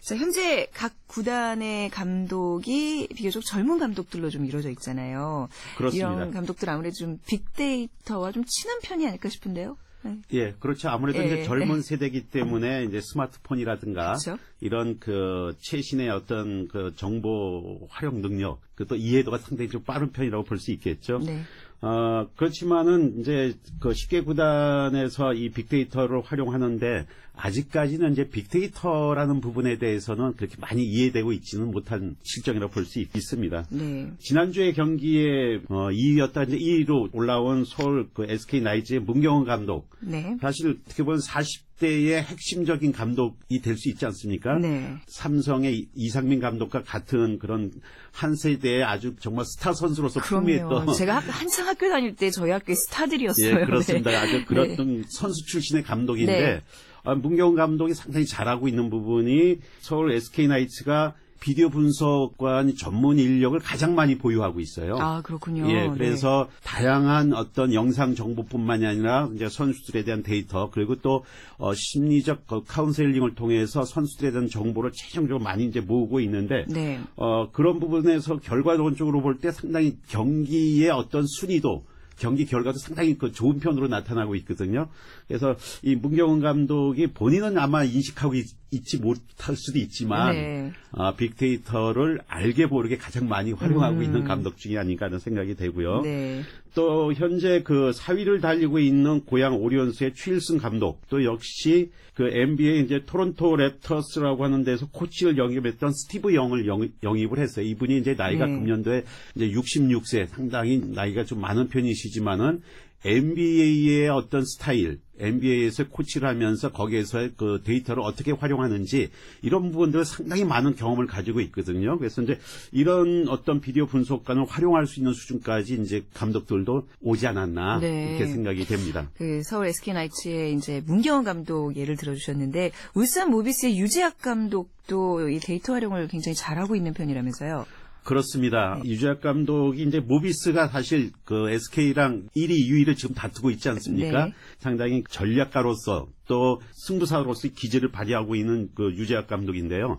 자, 0.05 0.17
현재 0.17 0.67
각 0.75 0.93
구단의 1.07 1.89
감독이 1.89 3.09
비교적 3.17 3.43
젊은 3.43 3.79
감독들로 3.79 4.29
좀 4.29 4.45
이루어져 4.45 4.69
있잖아요. 4.69 5.49
그렇습니다. 5.79 6.13
이런 6.13 6.31
감독들 6.31 6.69
아무래도 6.69 6.95
좀 6.95 7.19
빅데이터와 7.27 8.31
좀 8.33 8.45
친한 8.45 8.81
편이 8.83 9.07
아닐까 9.07 9.31
싶은데요. 9.31 9.79
네. 10.03 10.19
예, 10.35 10.53
그렇죠. 10.61 10.91
아무래도 10.91 11.21
예, 11.21 11.25
이제 11.25 11.45
젊은 11.45 11.81
세대이기 11.81 12.29
때문에 12.29 12.85
이제 12.85 13.01
스마트폰이라든가 13.01 14.19
그렇죠. 14.19 14.37
이런 14.61 14.99
그 15.01 15.57
최신의 15.61 16.11
어떤 16.11 16.69
그 16.69 16.93
정보 16.97 17.87
활용 17.89 18.21
능력, 18.21 18.61
그 18.75 18.85
또 18.87 18.97
이해도가 18.97 19.39
상당히 19.39 19.71
좀 19.71 19.83
빠른 19.85 20.13
편이라고 20.13 20.45
볼 20.45 20.59
수 20.59 20.71
있겠죠. 20.73 21.21
네. 21.21 21.41
어, 21.81 22.29
그렇지만은 22.37 23.21
이제 23.21 23.55
그 23.81 23.91
10개 23.91 24.25
구단에서 24.25 25.33
이 25.33 25.49
빅데이터를 25.51 26.21
활용하는데 26.23 27.07
아직까지는 27.37 28.13
이제 28.13 28.29
빅데이터라는 28.29 29.41
부분에 29.41 29.79
대해서는 29.79 30.35
그렇게 30.37 30.55
많이 30.61 30.85
이해되고 30.85 31.33
있지는 31.33 31.71
못한 31.71 32.17
실정이라고 32.23 32.73
볼 32.73 32.85
수 32.85 33.01
있습니다. 33.01 33.67
네. 33.71 34.11
지난주에 34.19 34.73
경기에 34.73 35.61
어, 35.69 35.89
2위였다 35.91 36.47
이제 36.49 36.57
2위로 36.59 37.09
올라온 37.13 37.65
서울 37.65 38.09
그 38.15 38.25
SK 38.29 38.61
나이츠의 38.61 39.01
문경원 39.01 39.45
감독. 39.47 39.89
네. 40.01 40.37
사실 40.41 40.79
어떻게 40.87 41.03
보면 41.03 41.19
40대의 41.21 42.23
핵심적인 42.23 42.93
감독이 42.93 43.61
될 43.61 43.77
수 43.77 43.89
있지 43.89 44.07
않습니까? 44.07 44.57
네. 44.59 44.95
삼성의 45.09 45.75
이- 45.77 45.89
이상민 45.97 46.41
감독과 46.41 46.83
같은 46.85 47.39
그런 47.41 47.73
한 48.13 48.37
세대의 48.37 48.85
아주 48.85 49.17
정말 49.19 49.45
스타 49.45 49.73
선수로서. 49.73 50.21
풍미했던 50.21 50.93
제가 50.95 51.17
학- 51.17 51.41
한창 51.43 51.67
학교 51.67 51.89
다닐 51.89 52.15
때 52.15 52.31
저희 52.31 52.51
학교의 52.53 52.77
스타들이었어요. 52.77 53.61
예, 53.61 53.65
그렇습니다. 53.65 54.11
네. 54.13 54.17
아주 54.19 54.45
그런 54.47 54.69
네. 54.69 55.03
선수 55.09 55.45
출신의 55.47 55.83
감독인데 55.83 56.33
네. 56.41 56.61
아, 56.94 56.94
문경은 57.05 57.55
감독이 57.57 57.95
상당히 57.95 58.27
잘하고 58.27 58.69
있는 58.69 58.89
부분이 58.91 59.59
서울 59.81 60.13
SK 60.13 60.49
나이츠가 60.49 61.15
비디오 61.41 61.69
분석관 61.69 62.75
전문 62.75 63.19
인력을 63.19 63.59
가장 63.59 63.95
많이 63.95 64.17
보유하고 64.17 64.61
있어요. 64.61 64.97
아, 64.99 65.21
그렇군요. 65.21 65.69
예, 65.69 65.89
네. 65.89 65.91
그래서 65.93 66.49
다양한 66.63 67.35
어떤 67.35 67.75
영상 67.75 68.15
정보뿐만이 68.15 68.87
아니라 68.87 69.29
이제 69.35 69.51
선수들에 69.51 70.05
대한 70.05 70.23
데이터 70.23 70.71
그리고 70.71 70.95
또 71.03 71.23
어, 71.59 71.75
심리적 71.75 72.47
그 72.47 72.63
카운셀링을 72.67 73.35
통해서 73.35 73.85
선수들에 73.85 74.31
대한 74.31 74.49
정보를 74.49 74.93
최종적으로 74.95 75.45
많이 75.45 75.67
이제 75.67 75.81
모으고 75.81 76.21
있는데 76.21 76.65
네. 76.67 76.99
어, 77.17 77.51
그런 77.53 77.79
부분에서 77.79 78.39
결과론적으로 78.39 79.21
볼 79.21 79.35
때 79.39 79.51
상당히 79.51 79.97
경기의 80.09 80.89
어떤 80.89 81.27
순위도 81.27 81.85
경기 82.17 82.47
결과도 82.47 82.79
상당히 82.79 83.17
그 83.19 83.33
좋은 83.33 83.59
편으로 83.61 83.89
나타나고 83.89 84.35
있거든요. 84.37 84.89
그래서 85.27 85.57
이 85.83 85.95
문경은 85.95 86.41
감독이 86.41 87.09
본인은 87.09 87.59
아마 87.59 87.85
인식하고 87.85 88.35
있, 88.35 88.47
지 88.83 88.99
못할 88.99 89.57
수도 89.57 89.79
있지만 89.79 90.35
네. 90.35 90.73
아, 90.93 91.15
빅데이터를 91.15 92.21
알게 92.27 92.67
모르게 92.67 92.97
가장 92.97 93.29
많이 93.29 93.53
활용하고 93.53 93.99
음. 93.99 94.03
있는 94.03 94.25
감독 94.25 94.57
중에 94.57 94.79
아닌가 94.79 95.07
하는 95.07 95.19
생각이 95.19 95.55
되고요. 95.55 96.03
네. 96.03 96.43
또 96.75 97.13
현재 97.13 97.63
그 97.63 97.93
4위를 97.95 98.41
달리고 98.41 98.79
있는 98.81 99.25
고양 99.25 99.55
오리온스의 99.57 100.15
추일승 100.15 100.59
감독 100.59 101.01
또 101.09 101.25
역시 101.25 101.91
그 102.15 102.29
NBA 102.29 102.85
이제 102.85 103.03
토론토 103.07 103.57
랩터스라고 103.57 104.41
하는 104.41 104.65
데서 104.65 104.87
코치를 104.91 105.37
영입했던 105.37 105.93
스티브 105.93 106.35
영을 106.35 106.67
영, 106.67 106.83
입 106.83 107.33
을 107.33 107.39
했어요. 107.39 107.65
이분이 107.65 107.99
이제 107.99 108.15
나이가 108.15 108.47
네. 108.47 108.53
금년도에 108.53 109.05
이제 109.35 109.51
66세 109.51 110.29
상당히 110.29 110.79
나이가 110.79 111.25
좀 111.25 111.41
많은 111.41 111.69
편이시지만은 111.69 112.63
NBA의 113.05 114.09
어떤 114.09 114.45
스타일, 114.45 115.01
NBA에서 115.19 115.89
코치를 115.89 116.29
하면서 116.29 116.73
거기에서의 116.73 117.33
그 117.37 117.61
데이터를 117.65 118.03
어떻게 118.03 118.33
활용하는지 118.33 119.11
이런 119.43 119.71
부분들을 119.71 120.05
상당히 120.05 120.45
많은 120.45 120.75
경험을 120.75 121.07
가지고 121.07 121.41
있거든요. 121.43 121.99
그래서 121.99 122.23
이제 122.23 122.39
이런 122.73 123.29
어떤 123.29 123.61
비디오 123.61 123.87
분석관을 123.87 124.47
활용할 124.47 124.87
수 124.87 125.01
있는 125.01 125.13
수준까지 125.13 125.81
이제 125.83 126.05
감독들도 126.15 126.89
오지 127.03 127.27
않았나 127.27 127.79
네. 127.81 128.11
이렇게 128.11 128.27
생각이 128.27 128.65
됩니다. 128.65 129.09
그 129.17 129.43
서울 129.45 129.67
SK 129.67 129.95
나이츠의 129.95 130.55
이제 130.55 130.83
문경은 130.87 131.25
감독 131.25 131.77
예를 131.77 131.97
들어주셨는데 131.97 132.73
울산 132.95 133.31
모비스의 133.31 133.79
유재학 133.79 134.19
감독도 134.19 135.29
이 135.29 135.39
데이터 135.39 135.75
활용을 135.75 136.09
굉장히 136.09 136.35
잘하고 136.35 136.75
있는 136.75 136.93
편이라면서요. 136.93 137.67
그렇습니다. 138.05 138.81
유재학 138.85 139.21
감독이 139.21 139.83
이제 139.83 139.99
모비스가 139.99 140.69
사실 140.69 141.11
그 141.25 141.51
SK랑 141.51 142.29
1위, 142.37 142.69
2위를 142.69 142.97
지금 142.97 143.15
다투고 143.15 143.51
있지 143.51 143.69
않습니까? 143.71 144.27
네. 144.27 144.33
상당히 144.59 145.03
전략가로서 145.09 146.09
또 146.27 146.61
승부사로서의 146.73 147.55
기질을 147.55 147.91
발휘하고 147.91 148.35
있는 148.35 148.69
그 148.75 148.95
유재학 148.95 149.27
감독인데요. 149.27 149.99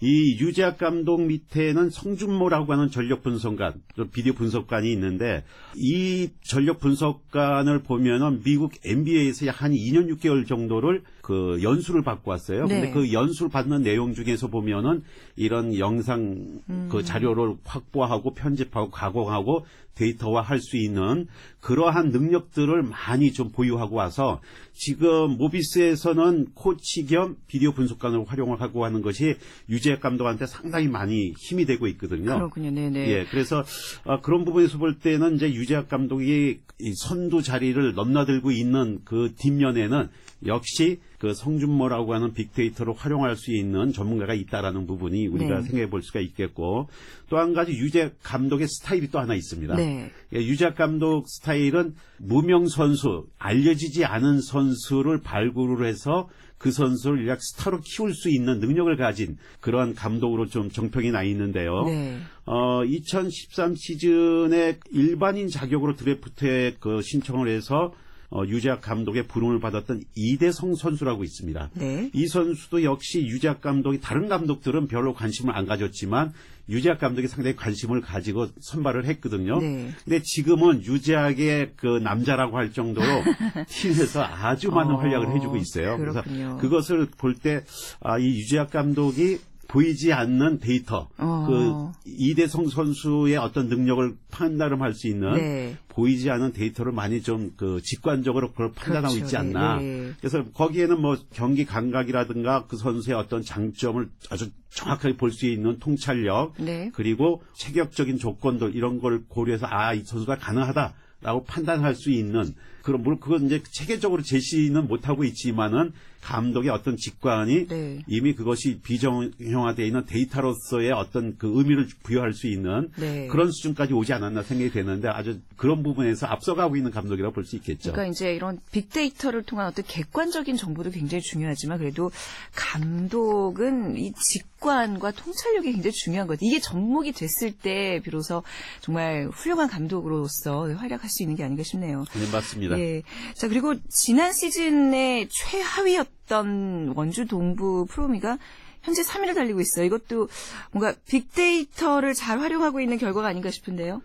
이 0.00 0.38
유재학 0.40 0.78
감독 0.78 1.20
밑에는 1.22 1.90
성준모라고 1.90 2.72
하는 2.72 2.90
전력 2.90 3.22
분석관, 3.22 3.82
또 3.96 4.08
비디오 4.08 4.32
분석관이 4.32 4.90
있는데 4.92 5.44
이 5.76 6.30
전력 6.42 6.80
분석관을 6.80 7.82
보면은 7.82 8.42
미국 8.42 8.72
NBA에서 8.82 9.46
약한 9.46 9.72
2년 9.72 10.08
6개월 10.16 10.46
정도를 10.46 11.02
그 11.30 11.60
연수를 11.62 12.02
받고 12.02 12.28
왔어요. 12.28 12.66
네. 12.66 12.80
근데 12.80 12.90
그 12.90 13.12
연수를 13.12 13.50
받는 13.50 13.82
내용 13.82 14.14
중에서 14.14 14.48
보면은 14.48 15.04
이런 15.36 15.78
영상 15.78 16.60
그 16.90 17.04
자료를 17.04 17.54
확보하고 17.62 18.34
편집하고 18.34 18.90
가공하고 18.90 19.64
데이터화 19.94 20.40
할 20.40 20.60
수 20.60 20.76
있는 20.76 21.26
그러한 21.60 22.10
능력들을 22.10 22.82
많이 22.82 23.32
좀 23.32 23.50
보유하고 23.50 23.96
와서 23.96 24.40
지금 24.72 25.36
모비스에서는 25.36 26.48
코치 26.54 27.06
겸 27.06 27.36
비디오 27.46 27.72
분석관을 27.72 28.24
활용을 28.26 28.60
하고 28.60 28.84
하는 28.84 29.02
것이 29.02 29.36
유재학 29.68 30.00
감독한테 30.00 30.46
상당히 30.46 30.88
많이 30.88 31.32
힘이 31.38 31.64
되고 31.64 31.86
있거든요. 31.88 32.34
그렇군요. 32.34 32.70
네네. 32.70 33.08
예, 33.08 33.24
그래서 33.30 33.62
어, 34.04 34.20
그런 34.20 34.44
부분에서 34.44 34.78
볼 34.78 34.98
때는 34.98 35.36
이제 35.36 35.52
유재학 35.52 35.88
감독이 35.88 36.60
이 36.80 36.92
선두 36.94 37.42
자리를 37.42 37.94
넘나들고 37.94 38.50
있는 38.50 39.00
그 39.04 39.32
뒷면에는 39.36 40.08
역시 40.46 41.00
그 41.18 41.34
성준모라고 41.34 42.14
하는 42.14 42.32
빅데이터를 42.32 42.94
활용할 42.94 43.36
수 43.36 43.52
있는 43.52 43.92
전문가가 43.92 44.32
있다라는 44.34 44.86
부분이 44.86 45.26
우리가 45.26 45.56
네. 45.56 45.62
생각해 45.62 45.90
볼 45.90 46.02
수가 46.02 46.20
있겠고 46.20 46.88
또 47.28 47.40
한 47.40 47.54
가지 47.54 47.72
유재 47.72 48.12
감독의 48.22 48.68
스타일이 48.68 49.08
또 49.10 49.18
하나 49.18 49.34
있습니다. 49.34 49.74
네. 49.76 50.10
예, 50.34 50.38
유작 50.38 50.76
감독 50.76 51.28
스타일은 51.28 51.94
무명 52.18 52.68
선수, 52.68 53.26
알려지지 53.38 54.04
않은 54.04 54.40
선수를 54.42 55.22
발굴을 55.22 55.86
해서 55.86 56.28
그 56.58 56.70
선수를 56.70 57.26
약 57.26 57.42
스타로 57.42 57.80
키울 57.82 58.14
수 58.14 58.28
있는 58.28 58.60
능력을 58.60 58.94
가진 58.96 59.38
그러한 59.60 59.94
감독으로 59.94 60.46
좀 60.46 60.70
정평이 60.70 61.10
나 61.10 61.22
있는데요. 61.22 61.84
네. 61.86 62.18
어, 62.44 62.84
2013 62.84 63.74
시즌에 63.76 64.78
일반인 64.90 65.48
자격으로 65.48 65.96
드래프트에 65.96 66.76
그 66.78 67.00
신청을 67.00 67.48
해서 67.48 67.94
어, 68.30 68.44
유재학 68.46 68.80
감독의 68.80 69.26
부름을 69.26 69.58
받았던 69.60 70.04
이대성 70.14 70.76
선수라고 70.76 71.24
있습니다. 71.24 71.70
네. 71.74 72.10
이 72.12 72.26
선수도 72.28 72.84
역시 72.84 73.26
유재학 73.26 73.60
감독이 73.60 74.00
다른 74.00 74.28
감독들은 74.28 74.86
별로 74.86 75.14
관심을 75.14 75.54
안 75.56 75.66
가졌지만 75.66 76.32
유재학 76.68 77.00
감독이 77.00 77.26
상당히 77.26 77.56
관심을 77.56 78.00
가지고 78.00 78.46
선발을 78.60 79.04
했거든요. 79.06 79.58
네. 79.60 79.90
근데 80.04 80.20
지금은 80.22 80.84
유재학의 80.84 81.72
그 81.74 81.98
남자라고 81.98 82.56
할 82.56 82.72
정도로 82.72 83.06
팀에서 83.68 84.22
아주 84.22 84.70
많은 84.70 84.94
어, 84.94 84.98
활약을 84.98 85.34
해주고 85.34 85.56
있어요. 85.56 85.96
그렇군요. 85.96 86.22
그래서 86.22 86.56
그것을 86.58 87.08
볼 87.18 87.34
때 87.34 87.64
아, 88.00 88.18
이 88.18 88.26
유재학 88.38 88.70
감독이 88.70 89.38
보이지 89.70 90.12
않는 90.12 90.58
데이터, 90.58 91.08
어. 91.16 91.46
그 91.48 92.10
이대성 92.10 92.68
선수의 92.68 93.36
어떤 93.36 93.68
능력을 93.68 94.16
판단할 94.30 94.94
수 94.94 95.06
있는 95.06 95.32
네. 95.34 95.76
보이지 95.88 96.28
않는 96.30 96.52
데이터를 96.52 96.92
많이 96.92 97.22
좀 97.22 97.52
그 97.56 97.80
직관적으로 97.82 98.50
그걸 98.50 98.72
판단하고 98.72 99.14
그렇죠. 99.14 99.24
있지 99.24 99.36
않나. 99.36 99.76
네, 99.78 99.84
네. 99.84 100.12
그래서 100.18 100.44
거기에는 100.52 101.00
뭐 101.00 101.16
경기 101.32 101.64
감각이라든가 101.64 102.66
그 102.66 102.76
선수의 102.76 103.16
어떤 103.16 103.42
장점을 103.42 104.08
아주 104.30 104.50
정확하게 104.70 105.16
볼 105.16 105.30
수 105.30 105.46
있는 105.46 105.78
통찰력, 105.78 106.54
네. 106.58 106.90
그리고 106.92 107.42
체격적인 107.54 108.18
조건들 108.18 108.74
이런 108.74 109.00
걸 109.00 109.22
고려해서 109.28 109.66
아 109.70 109.94
이 109.94 110.02
선수가 110.04 110.36
가능하다 110.38 110.94
라고 111.22 111.44
판단할 111.44 111.94
수 111.94 112.10
있는 112.10 112.54
그런 112.82 113.02
물론 113.02 113.20
그건 113.20 113.44
이제 113.46 113.62
체계적으로 113.70 114.22
제시는 114.22 114.88
못하고 114.88 115.24
있지만은 115.24 115.92
감독의 116.22 116.70
어떤 116.70 116.96
직관이 116.96 117.66
네. 117.66 118.02
이미 118.06 118.34
그것이 118.34 118.80
비정형화되어 118.80 119.84
있는 119.84 120.06
데이터로서의 120.06 120.92
어떤 120.92 121.36
그 121.36 121.50
의미를 121.54 121.88
부여할 122.02 122.32
수 122.32 122.46
있는 122.46 122.90
네. 122.96 123.26
그런 123.26 123.50
수준까지 123.50 123.92
오지 123.92 124.12
않았나 124.12 124.42
생각이 124.42 124.70
되는데 124.70 125.08
아주 125.08 125.40
그런 125.56 125.82
부분에서 125.82 126.26
앞서가고 126.26 126.76
있는 126.76 126.90
감독이라고 126.90 127.34
볼 127.34 127.44
수 127.44 127.56
있겠죠. 127.56 127.92
그러니까 127.92 128.12
이제 128.12 128.34
이런 128.34 128.60
빅데이터를 128.70 129.42
통한 129.42 129.66
어떤 129.66 129.84
객관적인 129.86 130.56
정보도 130.56 130.90
굉장히 130.90 131.22
중요하지만 131.22 131.78
그래도 131.78 132.10
감독은 132.54 133.96
이 133.96 134.12
직관과 134.12 135.12
통찰력이 135.12 135.72
굉장히 135.72 135.92
중요한 135.92 136.26
것 136.26 136.34
같아요. 136.34 136.48
이게 136.48 136.60
접목이 136.60 137.12
됐을 137.12 137.52
때 137.52 138.00
비로소 138.04 138.42
정말 138.80 139.28
훌륭한 139.32 139.68
감독으로서 139.68 140.68
활약할 140.74 141.08
수 141.08 141.22
있는 141.22 141.36
게 141.36 141.44
아닌가 141.44 141.62
싶네요. 141.62 142.04
네, 142.14 142.30
맞습니다. 142.30 142.78
예. 142.78 143.02
자, 143.34 143.48
그리고 143.48 143.74
지난 143.88 144.32
시즌에 144.32 145.26
최하위였 145.30 146.09
던 146.30 146.92
원주 146.94 147.26
동부 147.26 147.86
프로미가 147.90 148.38
현재 148.82 149.02
3위를 149.02 149.34
달리고 149.34 149.60
있어요. 149.60 149.84
이것도 149.84 150.28
뭔가 150.70 150.94
빅데이터를 151.08 152.14
잘 152.14 152.38
활용하고 152.38 152.80
있는 152.80 152.98
결과가 152.98 153.26
아닌가 153.26 153.50
싶은데요. 153.50 154.00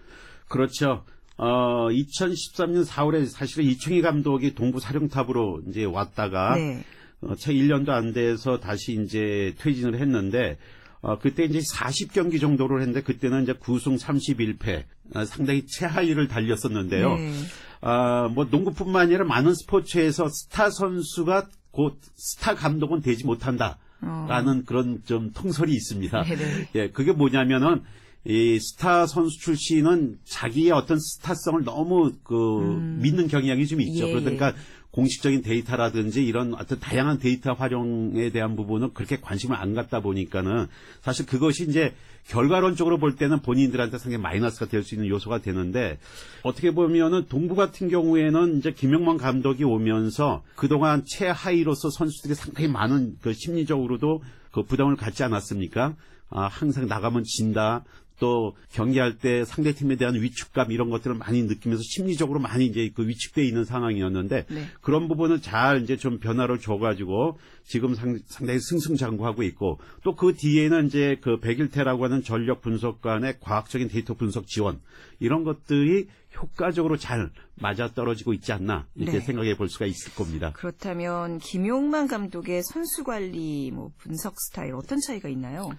그렇죠. 0.50 1.06
어, 1.38 1.88
2013년 1.90 2.86
4월에 2.86 3.28
사실은 3.28 3.66
이충희 3.66 4.02
감독이 4.02 4.56
동부 4.56 4.80
사령탑으로 4.80 5.62
이제 5.70 5.84
왔다가 5.84 6.56
네. 6.56 6.84
어, 7.22 7.36
채 7.36 7.54
1년도 7.54 7.90
안 7.90 8.12
돼서 8.12 8.60
다시 8.60 8.94
이제 8.94 9.54
퇴진을 9.60 10.00
했는데 10.00 10.58
어, 11.02 11.20
그때 11.20 11.44
이제 11.44 11.60
40경기 11.60 12.42
정도를 12.42 12.80
했는데 12.80 13.02
그때는 13.02 13.44
이제 13.44 13.54
9승 13.54 14.00
31패 14.00 14.84
어, 15.14 15.26
상당히 15.26 15.66
최하위를 15.68 16.28
달렸었는데요. 16.28 17.16
네. 17.16 17.34
아, 17.82 18.30
뭐 18.34 18.46
농구뿐만 18.46 19.04
아니라 19.04 19.26
많은 19.26 19.54
스포츠에서 19.54 20.28
스타 20.30 20.72
선수가 20.72 21.48
곧 21.76 22.00
스타 22.16 22.56
감독은 22.56 23.02
되지 23.02 23.26
못한다 23.26 23.78
라는 24.00 24.64
그런 24.64 25.02
좀 25.04 25.32
통설이 25.34 25.74
있습니다. 25.74 26.20
어. 26.20 26.24
네네. 26.24 26.70
예, 26.76 26.90
그게 26.90 27.12
뭐냐면은 27.12 27.82
이 28.24 28.58
스타 28.62 29.06
선수 29.06 29.38
출신은 29.40 30.20
자기의 30.24 30.72
어떤 30.72 30.98
스타성을 31.00 31.66
너무 31.66 32.14
그 32.24 32.34
믿는 33.02 33.28
경향이 33.28 33.68
좀 33.68 33.82
있죠. 33.82 34.06
음. 34.06 34.10
예, 34.10 34.14
그러니까 34.14 34.54
공식적인 34.96 35.42
데이터라든지 35.42 36.26
이런 36.26 36.54
어떤 36.54 36.80
다양한 36.80 37.20
데이터 37.20 37.52
활용에 37.52 38.30
대한 38.30 38.56
부분은 38.56 38.94
그렇게 38.94 39.18
관심을 39.20 39.58
안 39.58 39.74
갖다 39.74 40.00
보니까는 40.00 40.68
사실 41.02 41.26
그것이 41.26 41.68
이제 41.68 41.94
결과론적으로 42.28 42.98
볼 42.98 43.18
때는 43.18 43.42
본인들한테 43.42 43.98
상당히 43.98 44.24
마이너스가 44.24 44.68
될 44.68 44.84
수 44.86 44.96
있는 44.96 45.10
요소가 45.10 45.40
되는데 45.40 46.00
어떻게 46.44 46.72
보면은 46.72 47.26
동부 47.28 47.56
같은 47.56 47.90
경우에는 47.90 48.58
이제 48.58 48.72
김영만 48.72 49.18
감독이 49.18 49.66
오면서 49.66 50.44
그동안 50.56 51.04
최하위로서 51.06 51.90
선수들이 51.90 52.34
상당히 52.34 52.70
많은 52.70 53.18
그 53.22 53.34
심리적으로도 53.34 54.24
그 54.52 54.64
부담을 54.64 54.96
갖지 54.96 55.24
않았습니까? 55.24 55.96
아, 56.30 56.48
항상 56.48 56.88
나가면 56.88 57.24
진다. 57.26 57.84
또 58.20 58.56
경기할 58.72 59.18
때 59.18 59.44
상대 59.46 59.74
팀에 59.74 59.96
대한 59.96 60.16
위축감 60.16 60.72
이런 60.72 60.90
것들을 60.90 61.16
많이 61.16 61.44
느끼면서 61.44 61.84
심리적으로 61.84 62.40
많이 62.40 62.66
이제 62.66 62.92
그 62.96 63.08
위축돼 63.08 63.46
있는 63.46 63.66
상황이었는데 63.66 64.46
네. 64.50 64.66
그런 64.82 65.08
부분을 65.08 65.42
잘 65.42 65.82
이제 65.82 65.98
좀 65.98 66.20
변화를 66.20 66.60
줘가지고 66.60 67.38
지금 67.66 67.96
상, 67.96 68.20
상당히 68.28 68.60
승승장구하고 68.60 69.44
있고 69.44 69.80
또 70.04 70.16
그 70.16 70.34
뒤에는 70.34 70.88
이제 70.88 71.18
그 71.22 71.40
백일태라고 71.40 72.06
하는 72.06 72.24
전력 72.24 72.62
분석관의 72.62 73.40
과학적인 73.42 73.90
데이터 73.90 74.14
분석 74.14 74.48
지원 74.48 74.80
이런 75.20 75.44
것들이 75.44 76.08
효과적으로 76.36 76.98
잘 76.98 77.30
맞아 77.56 77.94
떨어지고 77.94 78.34
있지 78.34 78.52
않나 78.52 78.88
이렇게 78.96 79.20
네. 79.20 79.26
생각해 79.26 79.56
볼 79.56 79.70
수가 79.70 79.86
있을 79.86 80.14
겁니다. 80.16 80.52
그렇다면 80.56 81.40
김용만 81.40 82.08
감독의 82.08 82.64
선수 82.64 83.04
관리 83.04 83.72
뭐 83.72 83.92
분석 83.98 84.36
스타일 84.40 84.74
어떤 84.74 85.00
차이가 85.00 85.30
있나요? 85.30 85.70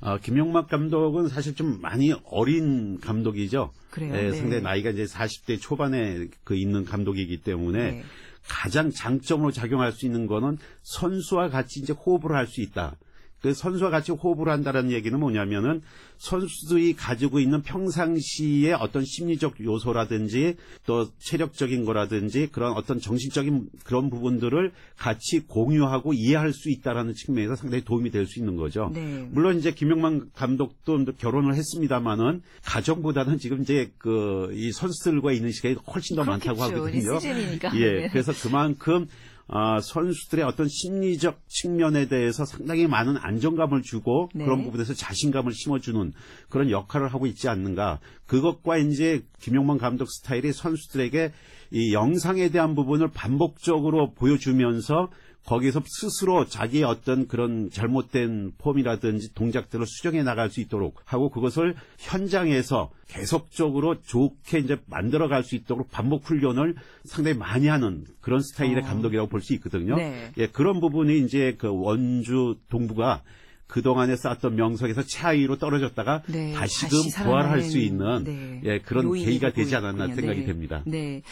어, 0.00 0.18
김용막 0.18 0.68
감독은 0.68 1.28
사실 1.28 1.54
좀 1.54 1.80
많이 1.80 2.14
어린 2.24 3.00
감독이죠. 3.00 3.72
그래요? 3.90 4.14
예, 4.14 4.30
네. 4.30 4.32
상당히 4.32 4.62
나이가 4.62 4.90
이제 4.90 5.04
40대 5.04 5.60
초반에 5.60 6.28
그 6.44 6.54
있는 6.54 6.84
감독이기 6.84 7.42
때문에 7.42 7.90
네. 7.92 8.02
가장 8.48 8.90
장점으로 8.90 9.50
작용할 9.50 9.92
수 9.92 10.06
있는 10.06 10.26
거는 10.26 10.58
선수와 10.82 11.48
같이 11.48 11.80
이제 11.80 11.92
호흡을 11.92 12.34
할 12.34 12.46
수 12.46 12.60
있다. 12.60 12.96
그 13.42 13.52
선수와 13.54 13.90
같이 13.90 14.12
호흡을 14.12 14.48
한다는 14.48 14.90
얘기는 14.90 15.18
뭐냐면은 15.18 15.82
선수들이 16.18 16.94
가지고 16.94 17.38
있는 17.38 17.62
평상시의 17.62 18.72
어떤 18.72 19.04
심리적 19.04 19.62
요소라든지 19.62 20.56
또 20.86 21.08
체력적인 21.18 21.84
거라든지 21.84 22.48
그런 22.50 22.72
어떤 22.72 22.98
정신적인 22.98 23.68
그런 23.84 24.08
부분들을 24.10 24.72
같이 24.96 25.40
공유하고 25.46 26.14
이해할 26.14 26.52
수 26.54 26.70
있다라는 26.70 27.14
측면에서 27.14 27.54
상당히 27.56 27.84
도움이 27.84 28.10
될 28.10 28.26
수 28.26 28.40
있는 28.40 28.56
거죠. 28.56 28.90
네. 28.92 29.28
물론 29.30 29.58
이제 29.58 29.70
김영만 29.70 30.30
감독도 30.34 31.04
결혼을 31.18 31.54
했습니다마는 31.54 32.42
가정보다는 32.64 33.38
지금 33.38 33.62
이제 33.62 33.92
그 33.98 34.46
이 34.52 34.72
선수들과 34.72 35.32
있는 35.32 35.52
시간이 35.52 35.76
훨씬 35.92 36.16
더 36.16 36.24
많다고 36.24 36.58
그렇겠죠. 36.58 36.76
하거든요. 37.14 37.20
시즌이니까. 37.20 37.76
예, 37.78 37.92
네. 37.92 38.08
그래서 38.08 38.32
그만큼 38.32 39.06
아, 39.48 39.80
선수들의 39.80 40.44
어떤 40.44 40.66
심리적 40.68 41.40
측면에 41.48 42.08
대해서 42.08 42.44
상당히 42.44 42.86
많은 42.86 43.16
안정감을 43.16 43.82
주고 43.82 44.28
네. 44.34 44.44
그런 44.44 44.64
부분에서 44.64 44.94
자신감을 44.94 45.52
심어주는 45.52 46.12
그런 46.48 46.70
역할을 46.70 47.08
하고 47.08 47.26
있지 47.26 47.48
않는가. 47.48 48.00
그것과 48.26 48.78
이제 48.78 49.24
김용만 49.40 49.78
감독 49.78 50.10
스타일이 50.10 50.52
선수들에게 50.52 51.32
이 51.70 51.92
영상에 51.92 52.48
대한 52.50 52.74
부분을 52.74 53.08
반복적으로 53.08 54.12
보여주면서 54.12 55.08
거기서 55.46 55.80
스스로 55.86 56.44
자기의 56.44 56.82
어떤 56.82 57.28
그런 57.28 57.70
잘못된 57.70 58.52
폼이라든지 58.58 59.32
동작들을 59.34 59.86
수정해 59.86 60.24
나갈 60.24 60.50
수 60.50 60.60
있도록 60.60 61.00
하고 61.04 61.30
그것을 61.30 61.76
현장에서 61.98 62.90
계속적으로 63.06 64.02
좋게 64.02 64.58
이제 64.58 64.76
만들어 64.86 65.28
갈 65.28 65.44
수 65.44 65.54
있도록 65.54 65.88
반복 65.92 66.28
훈련을 66.28 66.74
상당히 67.04 67.38
많이 67.38 67.68
하는 67.68 68.04
그런 68.20 68.40
스타일의 68.40 68.78
어. 68.78 68.86
감독이라고 68.86 69.28
볼 69.28 69.40
수 69.40 69.54
있거든요. 69.54 69.94
네. 69.94 70.32
예, 70.36 70.48
그런 70.48 70.80
부분이 70.80 71.20
이제 71.20 71.54
그 71.56 71.68
원주 71.68 72.56
동부가 72.68 73.22
그동안에 73.66 74.16
쌓았던 74.16 74.54
명성에서 74.54 75.02
차이로 75.02 75.58
떨어졌다가 75.58 76.22
네, 76.28 76.52
다시금 76.52 77.02
다시 77.02 77.22
부활할 77.22 77.62
수 77.62 77.78
있는 77.78 78.24
네, 78.24 78.60
예, 78.64 78.78
그런 78.78 79.12
계기가 79.12 79.52
되지 79.52 79.74
않았나 79.74 80.04
있군요. 80.04 80.20
생각이 80.20 80.40
네. 80.40 80.46
됩니다. 80.46 80.82
네. 80.86 81.22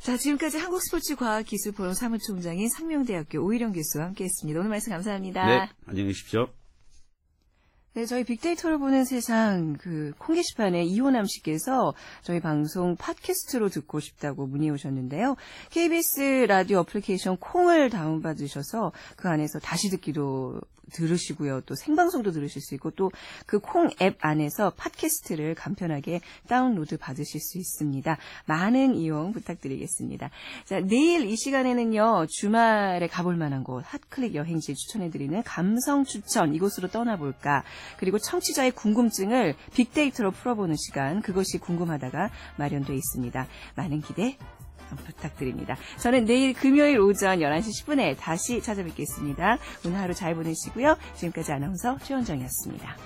자, 0.00 0.16
지금까지 0.16 0.58
한국스포츠과학기술포럼 0.58 1.94
사무총장인 1.94 2.68
상명대학교 2.68 3.40
오희령 3.44 3.72
교수와 3.72 4.06
함께했습니다. 4.06 4.60
오늘 4.60 4.70
말씀 4.70 4.92
감사합니다. 4.92 5.46
네, 5.46 5.68
안녕히 5.86 6.08
계십시오. 6.08 6.46
네, 7.92 8.06
저희 8.06 8.22
빅데이터를 8.22 8.78
보는 8.78 9.04
세상 9.04 9.76
그 9.76 10.12
콩게시판에 10.18 10.84
이호남 10.84 11.26
씨께서 11.26 11.92
저희 12.22 12.38
방송 12.38 12.94
팟캐스트로 12.94 13.68
듣고 13.68 13.98
싶다고 13.98 14.46
문의 14.46 14.70
오셨는데요. 14.70 15.34
KBS 15.70 16.46
라디오 16.46 16.78
어플리케이션 16.78 17.36
콩을 17.38 17.90
다운받으셔서 17.90 18.92
그 19.16 19.28
안에서 19.28 19.58
다시 19.58 19.90
듣기도 19.90 20.60
들으시고요. 20.90 21.62
또 21.62 21.74
생방송도 21.74 22.32
들으실 22.32 22.60
수 22.60 22.74
있고 22.74 22.90
또 22.90 23.10
그 23.46 23.60
콩 23.60 23.90
앱 24.00 24.16
안에서 24.20 24.70
팟캐스트를 24.76 25.54
간편하게 25.54 26.20
다운로드 26.48 26.96
받으실 26.96 27.40
수 27.40 27.58
있습니다. 27.58 28.16
많은 28.46 28.94
이용 28.96 29.32
부탁드리겠습니다. 29.32 30.30
자, 30.64 30.80
내일 30.80 31.26
이 31.26 31.36
시간에는요. 31.36 32.26
주말에 32.28 33.06
가볼 33.06 33.36
만한 33.36 33.62
곳 33.64 33.84
hot 33.86 34.04
click 34.04 34.34
여행지 34.34 34.74
추천해 34.74 35.10
드리는 35.10 35.42
감성 35.44 36.04
추천 36.04 36.54
이곳으로 36.54 36.88
떠나볼까 36.88 37.64
그리고 37.98 38.18
청취자의 38.18 38.72
궁금증을 38.72 39.54
빅데이터로 39.74 40.30
풀어보는 40.32 40.76
시간 40.76 41.22
그것이 41.22 41.58
궁금하다가 41.58 42.30
마련돼 42.56 42.94
있습니다. 42.94 43.46
많은 43.76 44.00
기대 44.00 44.36
부탁드립니다. 44.98 45.76
저는 45.98 46.24
내일 46.24 46.54
금요일 46.54 46.98
오전 47.00 47.38
11시 47.38 47.86
10분에 47.86 48.16
다시 48.18 48.60
찾아뵙겠습니다. 48.60 49.58
오늘 49.84 49.98
하루 49.98 50.14
잘 50.14 50.34
보내시고요. 50.34 50.96
지금까지 51.16 51.52
아나운서 51.52 51.98
최원정이었습니다. 52.02 52.96